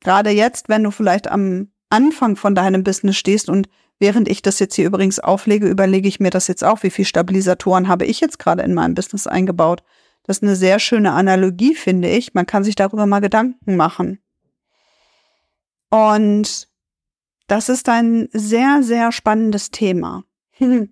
Gerade 0.00 0.30
jetzt, 0.30 0.68
wenn 0.68 0.82
du 0.82 0.90
vielleicht 0.90 1.30
am 1.30 1.68
Anfang 1.90 2.34
von 2.34 2.56
deinem 2.56 2.82
Business 2.82 3.16
stehst 3.16 3.48
und 3.48 3.68
während 4.00 4.28
ich 4.28 4.42
das 4.42 4.58
jetzt 4.58 4.74
hier 4.74 4.86
übrigens 4.86 5.20
auflege, 5.20 5.68
überlege 5.68 6.08
ich 6.08 6.18
mir 6.18 6.30
das 6.30 6.48
jetzt 6.48 6.64
auch, 6.64 6.82
wie 6.82 6.90
viele 6.90 7.06
Stabilisatoren 7.06 7.86
habe 7.86 8.04
ich 8.04 8.18
jetzt 8.18 8.40
gerade 8.40 8.64
in 8.64 8.74
meinem 8.74 8.94
Business 8.94 9.28
eingebaut. 9.28 9.84
Das 10.24 10.38
ist 10.38 10.42
eine 10.42 10.56
sehr 10.56 10.78
schöne 10.78 11.12
Analogie, 11.12 11.74
finde 11.74 12.08
ich. 12.08 12.34
Man 12.34 12.46
kann 12.46 12.64
sich 12.64 12.74
darüber 12.74 13.06
mal 13.06 13.20
Gedanken 13.20 13.76
machen. 13.76 14.20
Und 15.90 16.68
das 17.46 17.68
ist 17.68 17.88
ein 17.88 18.28
sehr, 18.32 18.82
sehr 18.82 19.12
spannendes 19.12 19.70
Thema. 19.70 20.24
Wenn 20.58 20.90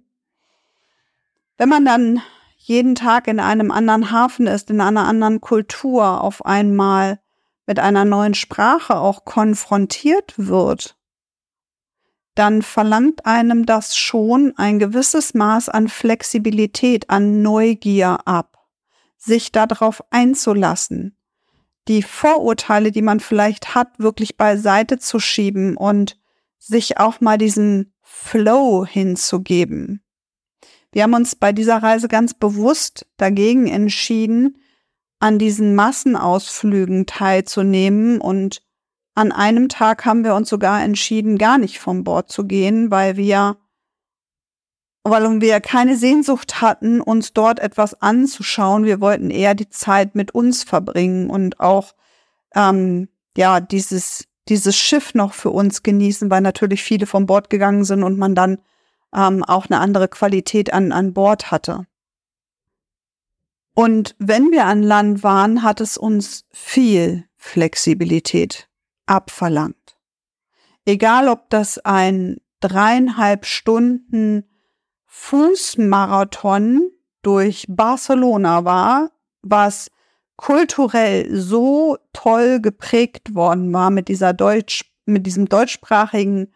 man 1.58 1.84
dann 1.84 2.22
jeden 2.56 2.94
Tag 2.94 3.26
in 3.26 3.40
einem 3.40 3.70
anderen 3.70 4.10
Hafen 4.10 4.46
ist, 4.46 4.70
in 4.70 4.80
einer 4.80 5.06
anderen 5.06 5.40
Kultur 5.40 6.20
auf 6.20 6.44
einmal 6.44 7.20
mit 7.66 7.78
einer 7.78 8.04
neuen 8.04 8.34
Sprache 8.34 8.96
auch 8.96 9.24
konfrontiert 9.24 10.34
wird, 10.36 10.96
dann 12.34 12.62
verlangt 12.62 13.26
einem 13.26 13.66
das 13.66 13.96
schon 13.96 14.54
ein 14.56 14.78
gewisses 14.78 15.34
Maß 15.34 15.68
an 15.68 15.88
Flexibilität, 15.88 17.10
an 17.10 17.42
Neugier 17.42 18.20
ab, 18.26 18.51
sich 19.24 19.52
darauf 19.52 20.02
einzulassen, 20.10 21.16
die 21.88 22.02
Vorurteile, 22.02 22.90
die 22.90 23.02
man 23.02 23.20
vielleicht 23.20 23.74
hat, 23.74 23.98
wirklich 23.98 24.36
beiseite 24.36 24.98
zu 24.98 25.18
schieben 25.18 25.76
und 25.76 26.18
sich 26.58 26.98
auch 26.98 27.20
mal 27.20 27.38
diesen 27.38 27.92
Flow 28.02 28.86
hinzugeben. 28.86 30.02
Wir 30.92 31.04
haben 31.04 31.14
uns 31.14 31.34
bei 31.34 31.52
dieser 31.52 31.82
Reise 31.82 32.08
ganz 32.08 32.34
bewusst 32.34 33.06
dagegen 33.16 33.66
entschieden, 33.66 34.58
an 35.18 35.38
diesen 35.38 35.74
Massenausflügen 35.74 37.06
teilzunehmen 37.06 38.20
und 38.20 38.62
an 39.14 39.30
einem 39.30 39.68
Tag 39.68 40.04
haben 40.04 40.24
wir 40.24 40.34
uns 40.34 40.48
sogar 40.48 40.82
entschieden, 40.82 41.38
gar 41.38 41.58
nicht 41.58 41.78
vom 41.78 42.02
Bord 42.02 42.30
zu 42.30 42.44
gehen, 42.44 42.90
weil 42.90 43.16
wir, 43.16 43.56
weil 45.04 45.40
wir 45.40 45.60
keine 45.60 45.96
Sehnsucht 45.96 46.60
hatten, 46.60 47.00
uns 47.00 47.32
dort 47.32 47.58
etwas 47.58 48.00
anzuschauen. 48.00 48.84
Wir 48.84 49.00
wollten 49.00 49.30
eher 49.30 49.54
die 49.54 49.68
Zeit 49.68 50.14
mit 50.14 50.34
uns 50.34 50.62
verbringen 50.62 51.28
und 51.28 51.60
auch 51.60 51.94
ähm, 52.54 53.08
ja 53.36 53.60
dieses 53.60 54.28
dieses 54.48 54.76
Schiff 54.76 55.14
noch 55.14 55.34
für 55.34 55.50
uns 55.50 55.82
genießen, 55.82 56.30
weil 56.30 56.40
natürlich 56.40 56.82
viele 56.82 57.06
vom 57.06 57.26
Bord 57.26 57.48
gegangen 57.48 57.84
sind 57.84 58.02
und 58.02 58.18
man 58.18 58.34
dann 58.34 58.58
ähm, 59.14 59.44
auch 59.44 59.66
eine 59.66 59.78
andere 59.78 60.08
Qualität 60.08 60.72
an 60.72 60.92
an 60.92 61.12
Bord 61.12 61.50
hatte. 61.50 61.86
Und 63.74 64.14
wenn 64.18 64.50
wir 64.50 64.66
an 64.66 64.82
Land 64.82 65.22
waren, 65.22 65.62
hat 65.62 65.80
es 65.80 65.96
uns 65.96 66.44
viel 66.50 67.24
Flexibilität 67.36 68.68
abverlangt. 69.06 69.96
Egal, 70.84 71.28
ob 71.28 71.48
das 71.50 71.78
ein 71.78 72.38
dreieinhalb 72.60 73.46
Stunden 73.46 74.44
Fußmarathon 75.14 76.90
durch 77.20 77.66
Barcelona 77.68 78.64
war, 78.64 79.10
was 79.42 79.90
kulturell 80.36 81.36
so 81.38 81.98
toll 82.14 82.60
geprägt 82.60 83.34
worden 83.34 83.70
war 83.74 83.90
mit 83.90 84.08
dieser 84.08 84.32
Deutsch, 84.32 84.90
mit 85.04 85.26
diesem 85.26 85.50
deutschsprachigen 85.50 86.50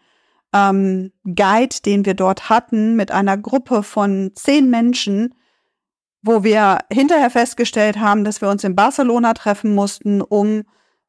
ähm, 0.55 1.13
Guide, 1.25 1.77
den 1.85 2.07
wir 2.07 2.15
dort 2.15 2.49
hatten, 2.49 2.97
mit 2.97 3.13
einer 3.13 3.37
Gruppe 3.37 3.83
von 3.83 4.33
zehn 4.35 4.71
Menschen, 4.71 5.35
wo 6.23 6.43
wir 6.43 6.79
hinterher 6.91 7.29
festgestellt 7.29 7.99
haben, 7.99 8.25
dass 8.25 8.41
wir 8.41 8.49
uns 8.49 8.65
in 8.65 8.75
Barcelona 8.75 9.35
treffen 9.35 9.75
mussten, 9.75 10.23
um 10.23 10.63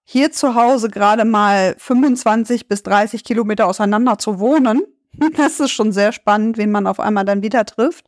hier 0.03 0.33
zu 0.33 0.53
Hause 0.53 0.89
gerade 0.89 1.23
mal 1.23 1.75
25 1.77 2.67
bis 2.67 2.83
30 2.83 3.23
Kilometer 3.23 3.67
auseinander 3.67 4.17
zu 4.17 4.37
wohnen. 4.37 4.81
Das 5.35 5.59
ist 5.59 5.71
schon 5.71 5.91
sehr 5.91 6.11
spannend, 6.11 6.57
wen 6.57 6.71
man 6.71 6.87
auf 6.87 6.99
einmal 6.99 7.25
dann 7.25 7.41
wieder 7.41 7.65
trifft. 7.65 8.05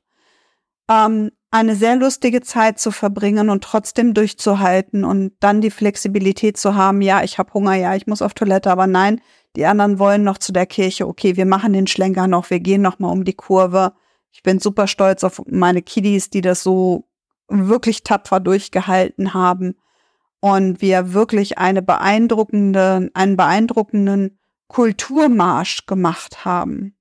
Ähm, 0.90 1.32
eine 1.52 1.76
sehr 1.76 1.96
lustige 1.96 2.42
Zeit 2.42 2.80
zu 2.80 2.92
verbringen 2.92 3.50
und 3.50 3.64
trotzdem 3.64 4.14
durchzuhalten 4.14 5.04
und 5.04 5.34
dann 5.40 5.62
die 5.62 5.72
Flexibilität 5.72 6.58
zu 6.58 6.76
haben, 6.76 7.02
ja, 7.02 7.24
ich 7.24 7.40
habe 7.40 7.54
Hunger, 7.54 7.74
ja, 7.74 7.96
ich 7.96 8.06
muss 8.06 8.22
auf 8.22 8.36
Toilette, 8.36 8.70
aber 8.70 8.86
nein, 8.86 9.22
die 9.56 9.66
anderen 9.66 9.98
wollen 9.98 10.24
noch 10.24 10.38
zu 10.38 10.52
der 10.52 10.68
Kirche, 10.68 11.08
okay, 11.08 11.36
wir 11.38 11.48
machen 11.48 11.74
den 11.74 11.88
Schlenker 11.88 12.28
noch, 12.28 12.50
wir 12.52 12.60
gehen 12.60 12.84
noch 12.84 13.00
mal 13.00 13.10
um 13.10 13.26
die 13.26 13.34
Kurve. 13.34 13.94
Ich 14.32 14.44
bin 14.44 14.60
super 14.60 14.86
stolz 14.86 15.24
auf 15.24 15.42
meine 15.48 15.82
Kiddies, 15.82 16.30
die 16.30 16.42
das 16.42 16.62
so 16.62 17.08
wirklich 17.48 18.04
tapfer 18.04 18.40
durchgehalten 18.40 19.34
haben 19.34 19.76
und 20.40 20.82
wir 20.82 21.14
wirklich 21.14 21.58
eine 21.58 21.82
beeindruckende, 21.82 23.10
einen 23.14 23.38
beeindruckenden 23.38 24.39
Kulturmarsch 24.70 25.86
gemacht 25.86 26.46
haben. 26.46 26.96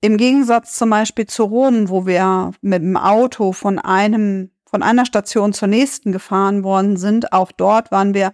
Im 0.00 0.16
Gegensatz 0.16 0.74
zum 0.74 0.88
Beispiel 0.88 1.26
zu 1.26 1.44
Rom, 1.44 1.90
wo 1.90 2.06
wir 2.06 2.52
mit 2.62 2.82
dem 2.82 2.96
Auto 2.96 3.52
von 3.52 3.78
einem, 3.78 4.50
von 4.64 4.82
einer 4.82 5.04
Station 5.04 5.52
zur 5.52 5.68
nächsten 5.68 6.10
gefahren 6.10 6.64
worden 6.64 6.96
sind, 6.96 7.34
auch 7.34 7.52
dort 7.52 7.90
waren 7.92 8.14
wir 8.14 8.32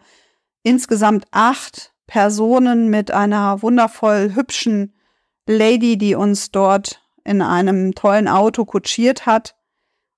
insgesamt 0.62 1.26
acht 1.32 1.92
Personen 2.06 2.88
mit 2.88 3.10
einer 3.10 3.62
wundervoll 3.62 4.34
hübschen 4.36 4.94
Lady, 5.48 5.98
die 5.98 6.14
uns 6.14 6.52
dort 6.52 7.02
in 7.24 7.42
einem 7.42 7.94
tollen 7.94 8.28
Auto 8.28 8.64
kutschiert 8.64 9.26
hat 9.26 9.56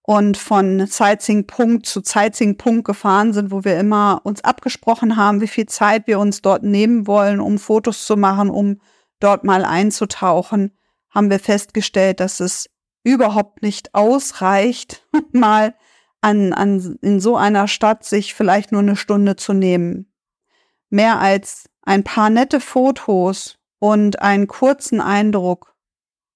und 0.08 0.38
von 0.38 0.86
Sightseeing-Punkt 0.86 1.84
zu 1.84 2.00
Sightseeing-Punkt 2.02 2.86
gefahren 2.86 3.34
sind, 3.34 3.50
wo 3.50 3.62
wir 3.62 3.78
immer 3.78 4.22
uns 4.24 4.42
abgesprochen 4.42 5.18
haben, 5.18 5.42
wie 5.42 5.46
viel 5.46 5.66
Zeit 5.66 6.06
wir 6.06 6.18
uns 6.18 6.40
dort 6.40 6.62
nehmen 6.62 7.06
wollen, 7.06 7.40
um 7.40 7.58
Fotos 7.58 8.06
zu 8.06 8.16
machen, 8.16 8.48
um 8.48 8.80
dort 9.20 9.44
mal 9.44 9.66
einzutauchen, 9.66 10.74
haben 11.10 11.28
wir 11.28 11.38
festgestellt, 11.38 12.20
dass 12.20 12.40
es 12.40 12.70
überhaupt 13.04 13.60
nicht 13.60 13.94
ausreicht, 13.94 15.06
mal 15.32 15.74
an, 16.22 16.54
an, 16.54 16.98
in 17.02 17.20
so 17.20 17.36
einer 17.36 17.68
Stadt 17.68 18.02
sich 18.02 18.32
vielleicht 18.32 18.72
nur 18.72 18.80
eine 18.80 18.96
Stunde 18.96 19.36
zu 19.36 19.52
nehmen. 19.52 20.10
Mehr 20.88 21.20
als 21.20 21.68
ein 21.82 22.02
paar 22.02 22.30
nette 22.30 22.60
Fotos 22.60 23.58
und 23.78 24.22
einen 24.22 24.46
kurzen 24.46 25.02
Eindruck 25.02 25.76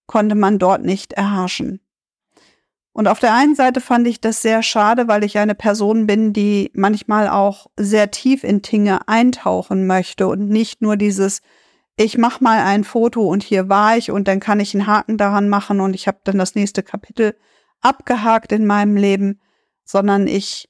konnte 0.06 0.34
man 0.34 0.58
dort 0.58 0.82
nicht 0.82 1.14
erhaschen. 1.14 1.80
Und 2.94 3.08
auf 3.08 3.18
der 3.18 3.34
einen 3.34 3.54
Seite 3.54 3.80
fand 3.80 4.06
ich 4.06 4.20
das 4.20 4.42
sehr 4.42 4.62
schade, 4.62 5.08
weil 5.08 5.24
ich 5.24 5.38
eine 5.38 5.54
Person 5.54 6.06
bin, 6.06 6.32
die 6.32 6.70
manchmal 6.74 7.28
auch 7.28 7.68
sehr 7.76 8.10
tief 8.10 8.44
in 8.44 8.60
Dinge 8.60 9.08
eintauchen 9.08 9.86
möchte 9.86 10.26
und 10.26 10.48
nicht 10.48 10.82
nur 10.82 10.96
dieses, 10.96 11.40
ich 11.96 12.18
mache 12.18 12.44
mal 12.44 12.60
ein 12.60 12.84
Foto 12.84 13.22
und 13.22 13.42
hier 13.42 13.70
war 13.70 13.96
ich 13.96 14.10
und 14.10 14.28
dann 14.28 14.40
kann 14.40 14.60
ich 14.60 14.74
einen 14.74 14.86
Haken 14.86 15.16
daran 15.16 15.48
machen 15.48 15.80
und 15.80 15.94
ich 15.94 16.06
habe 16.06 16.20
dann 16.24 16.36
das 16.36 16.54
nächste 16.54 16.82
Kapitel 16.82 17.34
abgehakt 17.80 18.52
in 18.52 18.66
meinem 18.66 18.96
Leben, 18.96 19.40
sondern 19.84 20.26
ich 20.26 20.68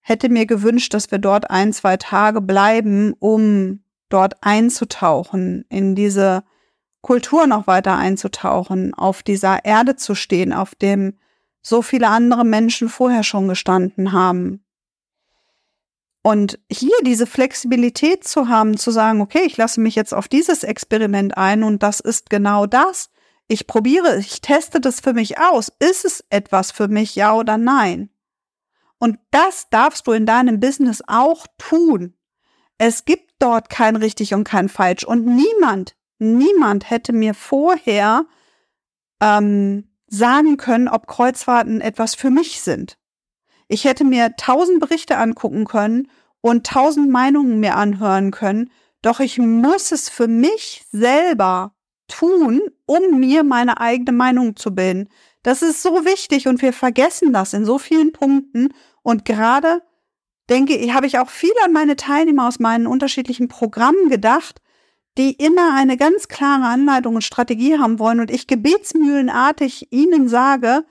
hätte 0.00 0.28
mir 0.28 0.46
gewünscht, 0.46 0.92
dass 0.92 1.10
wir 1.10 1.18
dort 1.18 1.50
ein, 1.50 1.72
zwei 1.72 1.96
Tage 1.96 2.42
bleiben, 2.42 3.14
um 3.18 3.82
dort 4.08 4.34
einzutauchen, 4.42 5.64
in 5.70 5.94
diese 5.94 6.44
Kultur 7.00 7.46
noch 7.46 7.66
weiter 7.66 7.96
einzutauchen, 7.96 8.92
auf 8.94 9.22
dieser 9.22 9.64
Erde 9.64 9.96
zu 9.96 10.14
stehen, 10.14 10.52
auf 10.52 10.74
dem 10.74 11.18
so 11.66 11.82
viele 11.82 12.08
andere 12.08 12.44
Menschen 12.44 12.88
vorher 12.88 13.24
schon 13.24 13.48
gestanden 13.48 14.12
haben. 14.12 14.64
Und 16.22 16.60
hier 16.70 16.94
diese 17.02 17.26
Flexibilität 17.26 18.22
zu 18.22 18.48
haben, 18.48 18.76
zu 18.76 18.92
sagen, 18.92 19.20
okay, 19.20 19.42
ich 19.44 19.56
lasse 19.56 19.80
mich 19.80 19.96
jetzt 19.96 20.14
auf 20.14 20.28
dieses 20.28 20.62
Experiment 20.62 21.36
ein 21.36 21.64
und 21.64 21.82
das 21.82 21.98
ist 21.98 22.30
genau 22.30 22.66
das. 22.66 23.10
Ich 23.48 23.66
probiere, 23.66 24.16
ich 24.18 24.40
teste 24.40 24.80
das 24.80 25.00
für 25.00 25.12
mich 25.12 25.40
aus. 25.40 25.72
Ist 25.80 26.04
es 26.04 26.24
etwas 26.30 26.70
für 26.70 26.86
mich, 26.86 27.16
ja 27.16 27.34
oder 27.34 27.58
nein? 27.58 28.10
Und 28.98 29.18
das 29.32 29.68
darfst 29.68 30.06
du 30.06 30.12
in 30.12 30.24
deinem 30.24 30.60
Business 30.60 31.02
auch 31.06 31.46
tun. 31.58 32.14
Es 32.78 33.04
gibt 33.04 33.34
dort 33.40 33.70
kein 33.70 33.96
richtig 33.96 34.34
und 34.34 34.44
kein 34.44 34.68
falsch. 34.68 35.04
Und 35.04 35.26
niemand, 35.26 35.96
niemand 36.18 36.90
hätte 36.90 37.12
mir 37.12 37.34
vorher 37.34 38.24
ähm, 39.20 39.88
sagen 40.08 40.56
können, 40.56 40.88
ob 40.88 41.06
Kreuzfahrten 41.06 41.80
etwas 41.80 42.14
für 42.14 42.30
mich 42.30 42.60
sind. 42.60 42.98
Ich 43.68 43.84
hätte 43.84 44.04
mir 44.04 44.36
tausend 44.36 44.80
Berichte 44.80 45.18
angucken 45.18 45.64
können 45.64 46.08
und 46.40 46.66
tausend 46.66 47.10
Meinungen 47.10 47.58
mir 47.58 47.76
anhören 47.76 48.30
können, 48.30 48.70
doch 49.02 49.20
ich 49.20 49.38
muss 49.38 49.92
es 49.92 50.08
für 50.08 50.28
mich 50.28 50.84
selber 50.92 51.74
tun, 52.08 52.60
um 52.86 53.18
mir 53.18 53.42
meine 53.42 53.80
eigene 53.80 54.12
Meinung 54.12 54.56
zu 54.56 54.74
bilden. 54.74 55.08
Das 55.42 55.62
ist 55.62 55.82
so 55.82 56.04
wichtig 56.04 56.46
und 56.48 56.62
wir 56.62 56.72
vergessen 56.72 57.32
das 57.32 57.52
in 57.52 57.64
so 57.64 57.78
vielen 57.78 58.12
Punkten 58.12 58.68
und 59.02 59.24
gerade 59.24 59.82
denke 60.48 60.76
ich, 60.76 60.92
habe 60.92 61.06
ich 61.06 61.18
auch 61.18 61.30
viel 61.30 61.52
an 61.64 61.72
meine 61.72 61.96
Teilnehmer 61.96 62.46
aus 62.46 62.60
meinen 62.60 62.86
unterschiedlichen 62.86 63.48
Programmen 63.48 64.08
gedacht, 64.08 64.60
die 65.18 65.32
immer 65.32 65.74
eine 65.74 65.96
ganz 65.96 66.28
klare 66.28 66.66
Anleitung 66.66 67.16
und 67.16 67.22
Strategie 67.22 67.78
haben 67.78 67.98
wollen 67.98 68.20
und 68.20 68.30
ich 68.30 68.46
gebetsmühlenartig 68.46 69.92
ihnen 69.92 70.28
sage, 70.28 70.84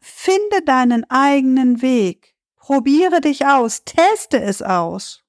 finde 0.00 0.62
deinen 0.66 1.08
eigenen 1.10 1.80
Weg, 1.80 2.34
probiere 2.56 3.20
dich 3.20 3.46
aus, 3.46 3.84
teste 3.84 4.40
es 4.40 4.60
aus. 4.60 5.24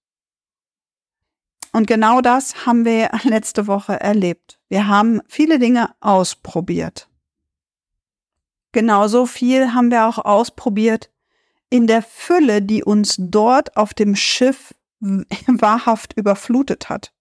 Und 1.71 1.87
genau 1.87 2.21
das 2.21 2.65
haben 2.65 2.85
wir 2.85 3.09
letzte 3.23 3.67
Woche 3.67 3.99
erlebt. 3.99 4.59
Wir 4.69 4.87
haben 4.87 5.21
viele 5.27 5.59
Dinge 5.59 5.93
ausprobiert. 5.99 7.09
Genauso 8.71 9.25
viel 9.25 9.73
haben 9.73 9.91
wir 9.91 10.05
auch 10.05 10.17
ausprobiert 10.17 11.09
in 11.69 11.87
der 11.87 12.01
Fülle, 12.01 12.61
die 12.61 12.83
uns 12.83 13.15
dort 13.17 13.77
auf 13.77 13.93
dem 13.93 14.15
Schiff 14.15 14.73
wahrhaft 14.99 16.17
überflutet 16.17 16.89
hat. 16.89 17.14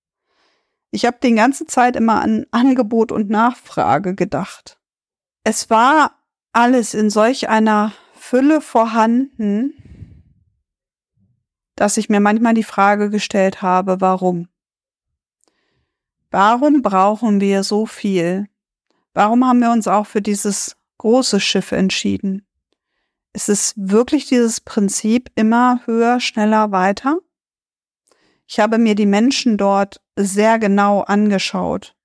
Ich 0.94 1.04
habe 1.04 1.16
die 1.20 1.34
ganze 1.34 1.66
Zeit 1.66 1.96
immer 1.96 2.22
an 2.22 2.46
Angebot 2.52 3.10
und 3.10 3.28
Nachfrage 3.28 4.14
gedacht. 4.14 4.78
Es 5.42 5.68
war 5.68 6.12
alles 6.52 6.94
in 6.94 7.10
solch 7.10 7.48
einer 7.48 7.92
Fülle 8.14 8.60
vorhanden, 8.60 9.74
dass 11.74 11.96
ich 11.96 12.10
mir 12.10 12.20
manchmal 12.20 12.54
die 12.54 12.62
Frage 12.62 13.10
gestellt 13.10 13.60
habe, 13.60 14.00
warum? 14.00 14.46
Warum 16.30 16.80
brauchen 16.82 17.40
wir 17.40 17.64
so 17.64 17.86
viel? 17.86 18.46
Warum 19.14 19.44
haben 19.44 19.58
wir 19.58 19.72
uns 19.72 19.88
auch 19.88 20.06
für 20.06 20.22
dieses 20.22 20.76
große 20.98 21.40
Schiff 21.40 21.72
entschieden? 21.72 22.46
Ist 23.32 23.48
es 23.48 23.74
wirklich 23.76 24.26
dieses 24.26 24.60
Prinzip 24.60 25.28
immer 25.34 25.80
höher, 25.86 26.20
schneller, 26.20 26.70
weiter? 26.70 27.18
Ich 28.46 28.60
habe 28.60 28.78
mir 28.78 28.94
die 28.94 29.06
Menschen 29.06 29.56
dort 29.56 30.02
sehr 30.16 30.58
genau 30.58 31.00
angeschaut. 31.00 31.96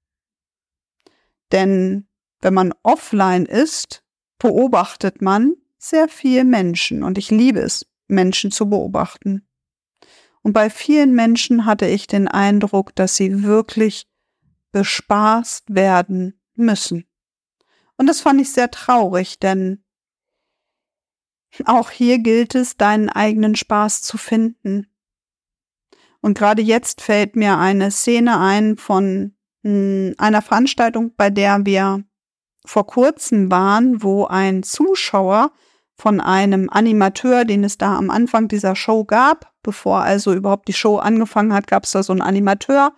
Denn 1.51 2.07
wenn 2.41 2.53
man 2.53 2.73
offline 2.83 3.45
ist, 3.45 4.03
beobachtet 4.37 5.21
man 5.21 5.55
sehr 5.77 6.07
viel 6.07 6.43
Menschen 6.43 7.03
und 7.03 7.17
ich 7.17 7.31
liebe 7.31 7.59
es, 7.59 7.85
Menschen 8.07 8.51
zu 8.51 8.69
beobachten. 8.69 9.47
Und 10.41 10.53
bei 10.53 10.69
vielen 10.69 11.13
Menschen 11.13 11.65
hatte 11.65 11.85
ich 11.85 12.07
den 12.07 12.27
Eindruck, 12.27 12.95
dass 12.95 13.15
sie 13.15 13.43
wirklich 13.43 14.07
bespaßt 14.71 15.73
werden 15.73 16.39
müssen. 16.55 17.05
Und 17.97 18.07
das 18.07 18.21
fand 18.21 18.39
ich 18.39 18.51
sehr 18.51 18.71
traurig, 18.71 19.39
denn 19.39 19.83
auch 21.65 21.89
hier 21.91 22.19
gilt 22.19 22.55
es, 22.55 22.77
deinen 22.77 23.09
eigenen 23.09 23.55
Spaß 23.55 24.01
zu 24.01 24.17
finden. 24.17 24.87
Und 26.21 26.37
gerade 26.37 26.61
jetzt 26.61 27.01
fällt 27.01 27.35
mir 27.35 27.57
eine 27.57 27.91
Szene 27.91 28.39
ein 28.39 28.77
von 28.77 29.33
hm, 29.63 30.15
einer 30.17 30.41
Veranstaltung, 30.41 31.13
bei 31.15 31.29
der 31.29 31.65
wir 31.65 32.03
vor 32.65 32.85
kurzem 32.87 33.49
waren, 33.49 34.03
wo 34.03 34.25
ein 34.25 34.63
Zuschauer 34.63 35.51
von 35.95 36.21
einem 36.21 36.69
Animateur, 36.69 37.45
den 37.45 37.63
es 37.63 37.77
da 37.77 37.97
am 37.97 38.09
Anfang 38.09 38.47
dieser 38.47 38.75
Show 38.75 39.03
gab, 39.03 39.51
bevor 39.63 40.01
also 40.01 40.33
überhaupt 40.33 40.67
die 40.67 40.73
Show 40.73 40.97
angefangen 40.97 41.53
hat, 41.53 41.67
gab 41.67 41.83
es 41.83 41.91
da 41.91 42.03
so 42.03 42.13
einen 42.13 42.21
Animateur, 42.21 42.93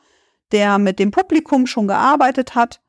der 0.51 0.77
mit 0.77 0.99
dem 0.99 1.11
Publikum 1.11 1.65
schon 1.65 1.87
gearbeitet 1.87 2.55
hat. 2.55 2.81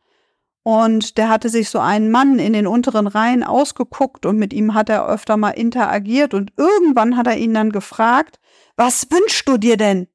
Und 0.64 1.18
der 1.18 1.29
hatte 1.29 1.49
sich 1.49 1.71
so 1.71 1.81
einen 1.81 2.11
Mann 2.11 2.38
in 2.38 2.53
den 2.53 2.66
unteren 2.66 3.07
Reihen 3.07 3.42
ausgeguckt 3.42 4.27
und 4.27 4.37
mit 4.37 4.53
ihm 4.53 4.75
hat 4.75 4.88
er 4.88 5.09
öfter 5.09 5.37
mal 5.37 5.51
interagiert 5.51 6.35
und 6.35 6.53
irgendwann 6.57 7.16
hat 7.16 7.27
er 7.27 7.37
ihn 7.37 7.55
dann 7.55 7.71
gefragt, 7.71 8.38
was 8.77 9.09
wünschst 9.11 9.49
du 9.49 9.57
dir 9.57 9.77
denn? 9.77 10.07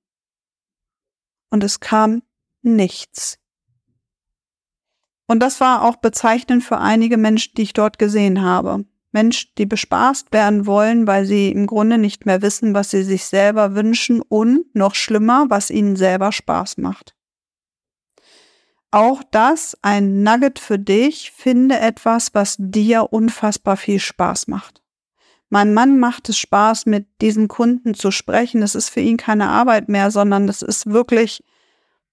Und 1.49 1.63
es 1.63 1.79
kam 1.79 2.23
nichts. 2.61 3.39
Und 5.27 5.41
das 5.41 5.59
war 5.59 5.83
auch 5.83 5.97
bezeichnend 5.97 6.63
für 6.63 6.77
einige 6.77 7.17
Menschen, 7.17 7.53
die 7.55 7.63
ich 7.63 7.73
dort 7.73 7.99
gesehen 7.99 8.41
habe. 8.41 8.85
Menschen, 9.11 9.51
die 9.57 9.65
bespaßt 9.65 10.31
werden 10.31 10.65
wollen, 10.65 11.07
weil 11.07 11.25
sie 11.25 11.51
im 11.51 11.65
Grunde 11.67 11.97
nicht 11.97 12.25
mehr 12.25 12.41
wissen, 12.41 12.73
was 12.73 12.91
sie 12.91 13.03
sich 13.03 13.25
selber 13.25 13.75
wünschen 13.75 14.21
und 14.21 14.73
noch 14.75 14.95
schlimmer, 14.95 15.45
was 15.49 15.69
ihnen 15.69 15.95
selber 15.95 16.31
Spaß 16.31 16.77
macht. 16.77 17.15
Auch 18.91 19.21
das 19.31 19.77
ein 19.81 20.23
Nugget 20.23 20.59
für 20.59 20.79
dich. 20.79 21.31
Finde 21.31 21.79
etwas, 21.79 22.33
was 22.33 22.55
dir 22.57 23.11
unfassbar 23.11 23.75
viel 23.75 23.99
Spaß 23.99 24.47
macht. 24.47 24.81
Mein 25.49 25.73
Mann 25.73 25.99
macht 25.99 26.29
es 26.29 26.37
Spaß, 26.37 26.85
mit 26.85 27.07
diesen 27.21 27.47
Kunden 27.47 27.93
zu 27.93 28.11
sprechen. 28.11 28.61
Das 28.61 28.75
ist 28.75 28.89
für 28.89 28.99
ihn 28.99 29.17
keine 29.17 29.49
Arbeit 29.49 29.87
mehr, 29.87 30.11
sondern 30.11 30.45
das 30.47 30.61
ist 30.61 30.87
wirklich, 30.87 31.43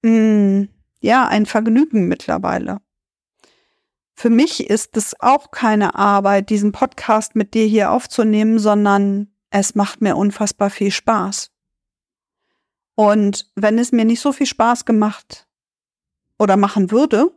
mh, 0.03 0.11
mm, 0.11 0.68
ja, 1.01 1.27
ein 1.27 1.44
Vergnügen 1.44 2.09
mittlerweile. 2.09 2.81
Für 4.14 4.31
mich 4.31 4.70
ist 4.70 4.97
es 4.97 5.20
auch 5.20 5.51
keine 5.51 5.97
Arbeit, 5.97 6.49
diesen 6.49 6.73
Podcast 6.73 7.35
mit 7.35 7.53
dir 7.55 7.66
hier 7.66 7.90
aufzunehmen, 7.90 8.59
sondern 8.59 9.29
es 9.51 9.75
macht 9.75 10.01
mir 10.01 10.16
unfassbar 10.16 10.70
viel 10.70 10.92
Spaß. 10.92 11.51
Und 12.94 13.51
wenn 13.57 13.79
es 13.79 13.90
mir 13.90 14.05
nicht 14.05 14.20
so 14.20 14.33
viel 14.33 14.47
Spaß 14.47 14.85
gemacht 14.85 15.49
oder 16.38 16.57
machen 16.57 16.92
würde, 16.92 17.33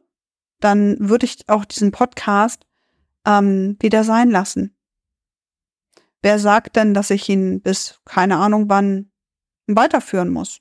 dann 0.60 0.98
würde 1.00 1.26
ich 1.26 1.50
auch 1.50 1.66
diesen 1.66 1.92
Podcast 1.92 2.66
ähm, 3.26 3.76
wieder 3.80 4.04
sein 4.04 4.30
lassen. 4.30 4.77
Wer 6.22 6.40
sagt 6.40 6.76
denn, 6.76 6.94
dass 6.94 7.10
ich 7.10 7.30
ihn 7.30 7.62
bis 7.62 8.00
keine 8.06 8.38
Ahnung 8.38 8.70
wann 8.70 9.12
weiterführen 9.68 10.30
muss? 10.30 10.60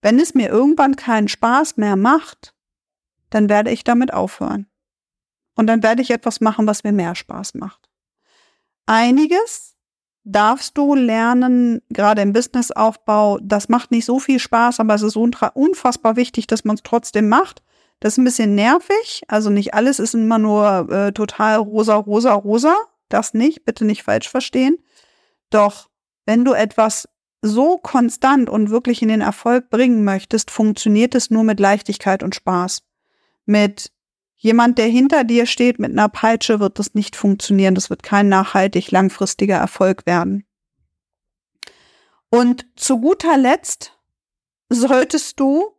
Wenn 0.00 0.18
es 0.18 0.34
mir 0.34 0.48
irgendwann 0.48 0.96
keinen 0.96 1.28
Spaß 1.28 1.76
mehr 1.76 1.96
macht, 1.96 2.54
dann 3.30 3.48
werde 3.48 3.70
ich 3.70 3.84
damit 3.84 4.12
aufhören. 4.12 4.66
Und 5.54 5.66
dann 5.66 5.82
werde 5.82 6.02
ich 6.02 6.10
etwas 6.10 6.40
machen, 6.40 6.66
was 6.66 6.84
mir 6.84 6.92
mehr 6.92 7.14
Spaß 7.14 7.54
macht. 7.54 7.88
Einiges 8.86 9.74
darfst 10.24 10.78
du 10.78 10.94
lernen, 10.94 11.80
gerade 11.90 12.22
im 12.22 12.32
Businessaufbau. 12.32 13.38
Das 13.42 13.68
macht 13.68 13.90
nicht 13.90 14.04
so 14.04 14.18
viel 14.18 14.38
Spaß, 14.38 14.78
aber 14.78 14.94
es 14.94 15.02
ist 15.02 15.16
unfassbar 15.16 16.16
wichtig, 16.16 16.46
dass 16.46 16.64
man 16.64 16.76
es 16.76 16.82
trotzdem 16.82 17.28
macht. 17.28 17.62
Das 18.00 18.14
ist 18.14 18.18
ein 18.18 18.24
bisschen 18.24 18.54
nervig. 18.54 19.22
Also 19.26 19.50
nicht 19.50 19.74
alles 19.74 19.98
ist 19.98 20.14
immer 20.14 20.38
nur 20.38 20.88
äh, 20.90 21.12
total 21.12 21.56
rosa, 21.56 21.96
rosa, 21.96 22.34
rosa. 22.34 22.76
Das 23.08 23.34
nicht, 23.34 23.64
bitte 23.64 23.84
nicht 23.84 24.02
falsch 24.02 24.28
verstehen. 24.28 24.78
Doch 25.50 25.88
wenn 26.26 26.44
du 26.44 26.52
etwas 26.52 27.08
so 27.40 27.78
konstant 27.78 28.50
und 28.50 28.70
wirklich 28.70 29.00
in 29.02 29.08
den 29.08 29.20
Erfolg 29.20 29.70
bringen 29.70 30.04
möchtest, 30.04 30.50
funktioniert 30.50 31.14
es 31.14 31.30
nur 31.30 31.44
mit 31.44 31.60
Leichtigkeit 31.60 32.22
und 32.22 32.34
Spaß. 32.34 32.82
Mit 33.46 33.92
Jemand, 34.40 34.78
der 34.78 34.86
hinter 34.86 35.24
dir 35.24 35.46
steht 35.46 35.80
mit 35.80 35.90
einer 35.90 36.08
Peitsche, 36.08 36.60
wird 36.60 36.78
das 36.78 36.94
nicht 36.94 37.16
funktionieren. 37.16 37.74
Das 37.74 37.90
wird 37.90 38.04
kein 38.04 38.28
nachhaltig 38.28 38.92
langfristiger 38.92 39.56
Erfolg 39.56 40.06
werden. 40.06 40.46
Und 42.30 42.64
zu 42.76 43.00
guter 43.00 43.36
Letzt 43.36 43.98
solltest 44.68 45.40
du 45.40 45.74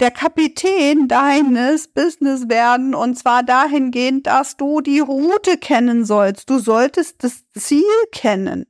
der 0.00 0.10
Kapitän 0.10 1.08
deines 1.08 1.88
Business 1.88 2.48
werden 2.48 2.94
und 2.94 3.18
zwar 3.18 3.42
dahingehend, 3.42 4.26
dass 4.26 4.56
du 4.56 4.80
die 4.80 5.00
Route 5.00 5.58
kennen 5.58 6.04
sollst. 6.04 6.48
Du 6.48 6.58
solltest 6.58 7.24
das 7.24 7.44
Ziel 7.52 7.82
kennen. 8.12 8.66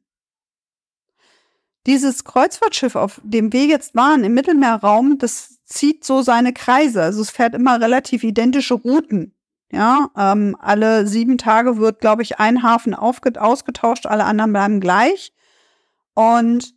Dieses 1.86 2.24
Kreuzfahrtschiff, 2.24 2.96
auf 2.96 3.20
dem 3.24 3.52
wir 3.52 3.66
jetzt 3.66 3.94
waren, 3.94 4.24
im 4.24 4.34
Mittelmeerraum, 4.34 5.18
das 5.18 5.58
zieht 5.64 6.04
so 6.04 6.22
seine 6.22 6.52
Kreise. 6.52 7.02
Also 7.02 7.22
es 7.22 7.30
fährt 7.30 7.54
immer 7.54 7.80
relativ 7.80 8.24
identische 8.24 8.74
Routen. 8.74 9.34
Ja, 9.70 10.08
ähm, 10.16 10.56
alle 10.60 11.06
sieben 11.06 11.36
Tage 11.36 11.76
wird, 11.76 12.00
glaube 12.00 12.22
ich, 12.22 12.38
ein 12.38 12.62
Hafen 12.62 12.94
ausgetauscht, 12.94 14.06
alle 14.06 14.24
anderen 14.24 14.52
bleiben 14.52 14.80
gleich. 14.80 15.34
Und 16.14 16.74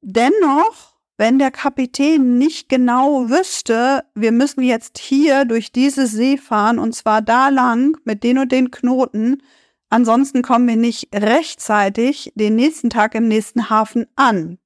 dennoch, 0.00 0.93
wenn 1.16 1.38
der 1.38 1.50
Kapitän 1.50 2.38
nicht 2.38 2.68
genau 2.68 3.28
wüsste, 3.28 4.04
wir 4.14 4.32
müssen 4.32 4.62
jetzt 4.62 4.98
hier 4.98 5.44
durch 5.44 5.70
diese 5.70 6.06
See 6.06 6.36
fahren 6.36 6.78
und 6.78 6.94
zwar 6.94 7.22
da 7.22 7.48
lang 7.48 7.96
mit 8.04 8.24
den 8.24 8.38
und 8.38 8.50
den 8.50 8.70
Knoten, 8.70 9.42
ansonsten 9.90 10.42
kommen 10.42 10.66
wir 10.66 10.76
nicht 10.76 11.08
rechtzeitig 11.14 12.32
den 12.34 12.56
nächsten 12.56 12.90
Tag 12.90 13.14
im 13.14 13.28
nächsten 13.28 13.70
Hafen 13.70 14.06
an, 14.16 14.58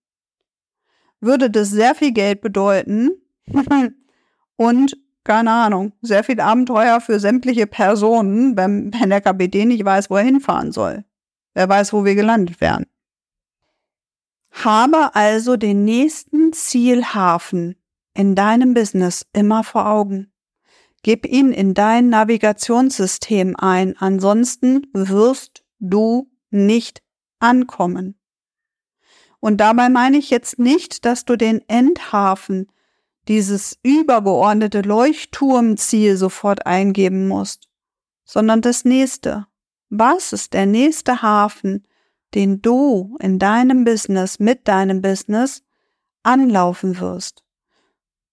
würde 1.21 1.51
das 1.51 1.71
sehr 1.71 1.95
viel 1.95 2.13
Geld 2.13 2.41
bedeuten, 2.41 3.11
und 4.57 4.97
keine 5.25 5.51
Ahnung, 5.51 5.93
sehr 6.01 6.25
viel 6.25 6.41
Abenteuer 6.41 7.03
für 7.03 7.21
sämtliche 7.21 7.67
Personen, 7.67 8.57
wenn, 8.57 8.93
wenn 8.95 9.11
der 9.11 9.21
Kapitän 9.21 9.69
nicht 9.69 9.85
weiß, 9.85 10.09
wo 10.09 10.17
er 10.17 10.25
hinfahren 10.25 10.73
soll. 10.73 11.05
Wer 11.53 11.69
weiß, 11.69 11.93
wo 11.93 12.05
wir 12.07 12.15
gelandet 12.15 12.63
wären. 12.63 12.87
Habe 14.65 15.15
also 15.15 15.57
den 15.57 15.85
nächsten 15.85 16.53
Zielhafen 16.53 17.77
in 18.15 18.35
deinem 18.35 18.75
Business 18.75 19.25
immer 19.33 19.63
vor 19.63 19.87
Augen. 19.87 20.33
Gib 21.03 21.27
ihn 21.27 21.53
in 21.53 21.75
dein 21.75 22.09
Navigationssystem 22.09 23.55
ein, 23.57 23.97
ansonsten 23.99 24.89
wirst 24.93 25.63
du 25.79 26.29
nicht 26.51 27.03
ankommen. 27.39 28.19
Und 29.39 29.59
dabei 29.59 29.89
meine 29.89 30.19
ich 30.19 30.31
jetzt 30.31 30.59
nicht, 30.59 31.05
dass 31.05 31.25
du 31.25 31.37
den 31.37 31.63
Endhafen 31.69 32.67
dieses 33.29 33.79
übergeordnete 33.85 34.81
Leuchtturmziel 34.81 36.17
sofort 36.17 36.67
eingeben 36.67 37.29
musst, 37.29 37.69
sondern 38.25 38.61
das 38.61 38.85
nächste. 38.85 39.47
Was 39.89 40.33
ist 40.33 40.53
der 40.53 40.67
nächste 40.67 41.23
Hafen, 41.23 41.87
den 42.35 42.63
du 42.63 43.17
in 43.21 43.39
deinem 43.39 43.85
Business, 43.85 44.39
mit 44.39 44.69
deinem 44.69 45.03
Business 45.03 45.63
anlaufen 46.23 47.01
wirst? 47.01 47.45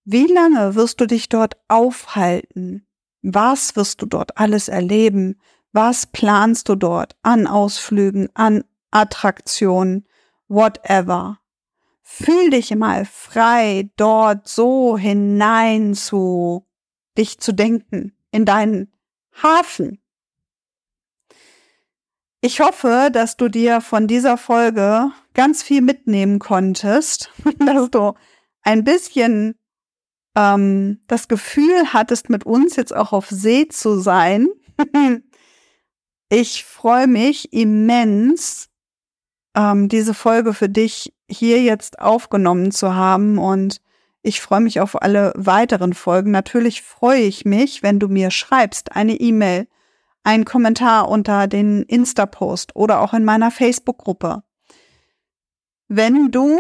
Wie 0.04 0.28
lange 0.28 0.76
wirst 0.76 1.02
du 1.02 1.08
dich 1.08 1.30
dort 1.30 1.58
aufhalten? 1.68 2.86
Was 3.22 3.76
wirst 3.76 4.02
du 4.02 4.06
dort 4.06 4.38
alles 4.38 4.68
erleben? 4.68 5.40
Was 5.72 6.06
planst 6.06 6.70
du 6.70 6.76
dort 6.76 7.16
an 7.24 7.48
Ausflügen, 7.48 8.30
an 8.36 8.64
Attraktionen, 8.92 10.08
whatever? 10.48 11.40
Fühl 12.02 12.52
dich 12.52 12.74
mal 12.76 13.04
frei, 13.06 13.90
dort 13.98 14.48
so 14.48 14.96
hinein 14.96 15.96
zu 15.96 16.68
dich 17.18 17.40
zu 17.40 17.52
denken, 17.52 18.16
in 18.32 18.46
deinen 18.46 18.94
Hafen. 19.42 20.00
Ich 22.46 22.60
hoffe, 22.60 23.10
dass 23.12 23.38
du 23.38 23.50
dir 23.50 23.82
von 23.82 24.06
dieser 24.06 24.38
Folge 24.38 25.10
ganz 25.34 25.64
viel 25.64 25.82
mitnehmen 25.82 26.38
konntest, 26.38 27.32
dass 27.66 27.90
du 27.90 28.14
ein 28.62 28.84
bisschen 28.84 29.56
ähm, 30.36 31.00
das 31.08 31.28
Gefühl 31.28 31.92
hattest, 31.92 32.30
mit 32.30 32.46
uns 32.46 32.76
jetzt 32.76 32.96
auch 32.96 33.14
auf 33.14 33.32
See 33.32 33.68
zu 33.68 34.00
sein. 34.00 34.48
ich 36.30 36.66
freue 36.66 37.08
mich 37.08 37.52
immens, 37.52 38.70
ähm, 39.56 39.90
diese 39.90 40.14
Folge 40.14 40.54
für 40.54 40.70
dich 40.70 41.16
hier 41.28 41.64
jetzt 41.64 41.98
aufgenommen 41.98 42.70
zu 42.70 42.94
haben 42.94 43.40
und 43.40 43.82
ich 44.22 44.40
freue 44.40 44.62
mich 44.62 44.80
auf 44.80 45.02
alle 45.02 45.34
weiteren 45.36 45.96
Folgen. 45.96 46.30
Natürlich 46.30 46.84
freue 46.84 47.22
ich 47.22 47.44
mich, 47.44 47.82
wenn 47.82 47.98
du 47.98 48.08
mir 48.08 48.30
schreibst, 48.30 48.96
eine 48.96 49.16
E-Mail, 49.16 49.66
einen 50.26 50.44
Kommentar 50.44 51.08
unter 51.10 51.48
den 51.48 51.84
Insta-Post 51.84 52.76
oder 52.76 53.02
auch 53.02 53.14
in 53.14 53.24
meiner 53.24 53.52
Facebook-Gruppe. 53.52 54.44
Wenn 55.88 56.32
du 56.32 56.60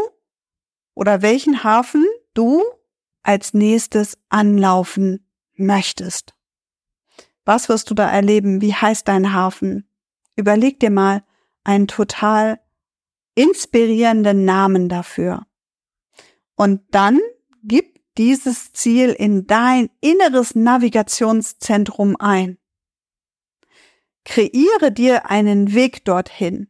oder 0.94 1.22
welchen 1.22 1.64
Hafen 1.64 2.06
du 2.34 2.64
als 3.24 3.54
nächstes 3.54 4.18
anlaufen 4.30 5.28
möchtest. 5.56 6.36
Was 7.44 7.70
wirst 7.70 7.90
du 7.90 7.96
da 7.96 8.10
erleben? 8.10 8.62
Wie 8.62 8.74
heißt 8.74 9.08
dein 9.08 9.34
Hafen? 9.34 9.90
Überleg 10.36 10.80
dir 10.80 10.92
mal 10.92 11.24
einen 11.64 11.88
total 11.88 12.60
inspirierenden 13.34 14.46
Namen 14.46 14.90
dafür. 14.90 15.46
Und 16.56 16.82
dann 16.92 17.20
gib 17.64 18.00
dieses 18.18 18.74
Ziel 18.74 19.10
in 19.10 19.48
dein 19.48 19.90
inneres 20.02 20.56
Navigationszentrum 20.56 22.16
ein. 22.18 22.58
Kreiere 24.26 24.92
dir 24.92 25.30
einen 25.30 25.74
Weg 25.74 26.04
dorthin. 26.04 26.68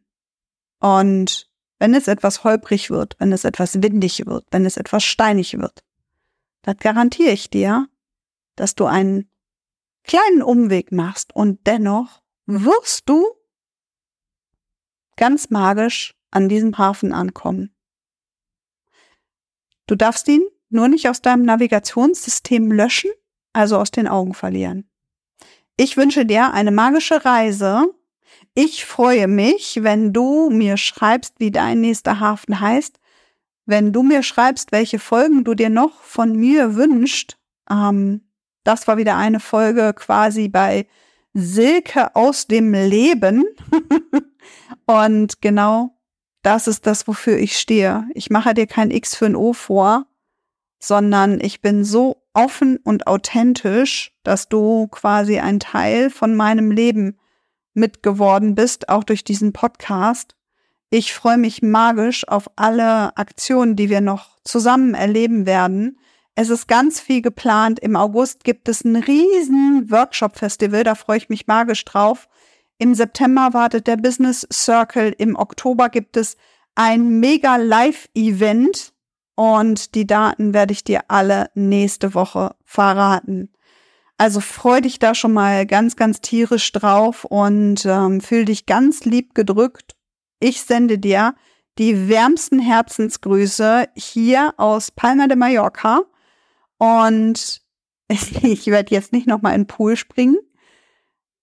Und 0.78 1.50
wenn 1.78 1.94
es 1.94 2.06
etwas 2.06 2.44
holprig 2.44 2.90
wird, 2.90 3.16
wenn 3.18 3.32
es 3.32 3.44
etwas 3.44 3.82
windig 3.82 4.26
wird, 4.26 4.46
wenn 4.50 4.64
es 4.64 4.76
etwas 4.76 5.04
steinig 5.04 5.58
wird, 5.58 5.82
dann 6.62 6.76
garantiere 6.76 7.32
ich 7.32 7.50
dir, 7.50 7.88
dass 8.54 8.74
du 8.74 8.86
einen 8.86 9.30
kleinen 10.04 10.42
Umweg 10.42 10.92
machst 10.92 11.34
und 11.34 11.66
dennoch 11.66 12.22
wirst 12.46 13.08
du 13.08 13.26
ganz 15.16 15.50
magisch 15.50 16.14
an 16.30 16.48
diesem 16.48 16.76
Hafen 16.78 17.12
ankommen. 17.12 17.74
Du 19.86 19.94
darfst 19.94 20.28
ihn 20.28 20.42
nur 20.68 20.88
nicht 20.88 21.08
aus 21.08 21.22
deinem 21.22 21.42
Navigationssystem 21.44 22.72
löschen, 22.72 23.10
also 23.52 23.78
aus 23.78 23.90
den 23.90 24.08
Augen 24.08 24.34
verlieren. 24.34 24.90
Ich 25.78 25.98
wünsche 25.98 26.24
dir 26.24 26.54
eine 26.54 26.70
magische 26.70 27.24
Reise. 27.24 27.84
Ich 28.54 28.86
freue 28.86 29.28
mich, 29.28 29.80
wenn 29.82 30.14
du 30.14 30.48
mir 30.48 30.78
schreibst, 30.78 31.34
wie 31.38 31.50
dein 31.50 31.82
nächster 31.82 32.18
Hafen 32.18 32.60
heißt. 32.60 32.98
Wenn 33.66 33.92
du 33.92 34.02
mir 34.02 34.22
schreibst, 34.22 34.72
welche 34.72 34.98
Folgen 34.98 35.44
du 35.44 35.54
dir 35.54 35.68
noch 35.68 36.00
von 36.02 36.34
mir 36.34 36.76
wünschst. 36.76 37.36
Ähm, 37.70 38.22
das 38.64 38.88
war 38.88 38.96
wieder 38.96 39.16
eine 39.16 39.38
Folge 39.38 39.92
quasi 39.94 40.48
bei 40.48 40.86
Silke 41.34 42.16
aus 42.16 42.46
dem 42.46 42.72
Leben. 42.72 43.44
Und 44.86 45.42
genau 45.42 45.94
das 46.40 46.68
ist 46.68 46.86
das, 46.86 47.06
wofür 47.06 47.36
ich 47.36 47.58
stehe. 47.58 48.08
Ich 48.14 48.30
mache 48.30 48.54
dir 48.54 48.66
kein 48.66 48.90
X 48.90 49.14
für 49.14 49.26
ein 49.26 49.36
O 49.36 49.52
vor, 49.52 50.06
sondern 50.78 51.38
ich 51.40 51.60
bin 51.60 51.84
so 51.84 52.22
offen 52.36 52.76
und 52.76 53.06
authentisch, 53.06 54.12
dass 54.22 54.48
du 54.48 54.86
quasi 54.88 55.38
ein 55.38 55.58
Teil 55.58 56.10
von 56.10 56.36
meinem 56.36 56.70
Leben 56.70 57.18
mitgeworden 57.74 58.54
bist, 58.54 58.88
auch 58.88 59.04
durch 59.04 59.24
diesen 59.24 59.52
Podcast. 59.52 60.36
Ich 60.90 61.12
freue 61.12 61.38
mich 61.38 61.62
magisch 61.62 62.28
auf 62.28 62.48
alle 62.56 63.16
Aktionen, 63.16 63.74
die 63.74 63.90
wir 63.90 64.00
noch 64.00 64.38
zusammen 64.44 64.94
erleben 64.94 65.46
werden. 65.46 65.98
Es 66.34 66.50
ist 66.50 66.68
ganz 66.68 67.00
viel 67.00 67.22
geplant. 67.22 67.80
Im 67.80 67.96
August 67.96 68.44
gibt 68.44 68.68
es 68.68 68.84
ein 68.84 68.96
riesen 68.96 69.90
Workshop-Festival, 69.90 70.84
da 70.84 70.94
freue 70.94 71.18
ich 71.18 71.28
mich 71.28 71.46
magisch 71.46 71.84
drauf. 71.84 72.28
Im 72.78 72.94
September 72.94 73.54
wartet 73.54 73.86
der 73.86 73.96
Business 73.96 74.46
Circle. 74.52 75.14
Im 75.16 75.34
Oktober 75.34 75.88
gibt 75.88 76.16
es 76.18 76.36
ein 76.74 77.20
mega 77.20 77.56
Live-Event 77.56 78.92
und 79.36 79.94
die 79.94 80.06
Daten 80.06 80.52
werde 80.52 80.72
ich 80.72 80.82
dir 80.82 81.02
alle 81.08 81.50
nächste 81.54 82.14
Woche 82.14 82.56
verraten. 82.64 83.50
Also 84.18 84.40
freu 84.40 84.80
dich 84.80 84.98
da 84.98 85.14
schon 85.14 85.34
mal 85.34 85.66
ganz, 85.66 85.94
ganz 85.94 86.22
tierisch 86.22 86.72
drauf 86.72 87.24
und 87.24 87.84
ähm, 87.84 88.22
fühl 88.22 88.46
dich 88.46 88.64
ganz 88.64 89.04
lieb 89.04 89.34
gedrückt. 89.34 89.94
Ich 90.40 90.62
sende 90.62 90.98
dir 90.98 91.34
die 91.78 92.08
wärmsten 92.08 92.58
Herzensgrüße 92.58 93.88
hier 93.94 94.54
aus 94.56 94.90
Palma 94.90 95.26
de 95.26 95.36
Mallorca 95.36 96.00
und 96.78 97.60
ich 98.08 98.66
werde 98.66 98.94
jetzt 98.94 99.12
nicht 99.12 99.26
noch 99.26 99.42
mal 99.42 99.52
in 99.52 99.62
den 99.62 99.66
Pool 99.66 99.96
springen. 99.96 100.38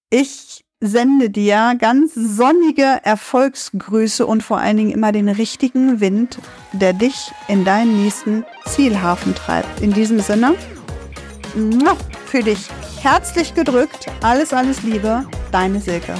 Ich 0.09 0.65
sende 0.83 1.29
dir 1.29 1.75
ganz 1.79 2.13
sonnige 2.13 2.99
Erfolgsgrüße 3.03 4.25
und 4.25 4.43
vor 4.43 4.57
allen 4.57 4.75
Dingen 4.75 4.91
immer 4.91 5.13
den 5.13 5.29
richtigen 5.29 6.01
Wind, 6.01 6.39
der 6.73 6.91
dich 6.91 7.31
in 7.47 7.63
deinen 7.63 8.03
nächsten 8.03 8.43
Zielhafen 8.65 9.33
treibt. 9.33 9.79
In 9.79 9.93
diesem 9.93 10.19
Sinne, 10.19 10.55
für 12.25 12.43
dich 12.43 12.67
herzlich 13.01 13.55
gedrückt, 13.55 14.07
alles, 14.21 14.51
alles 14.53 14.83
Liebe, 14.83 15.25
deine 15.51 15.79
Silke. 15.79 16.15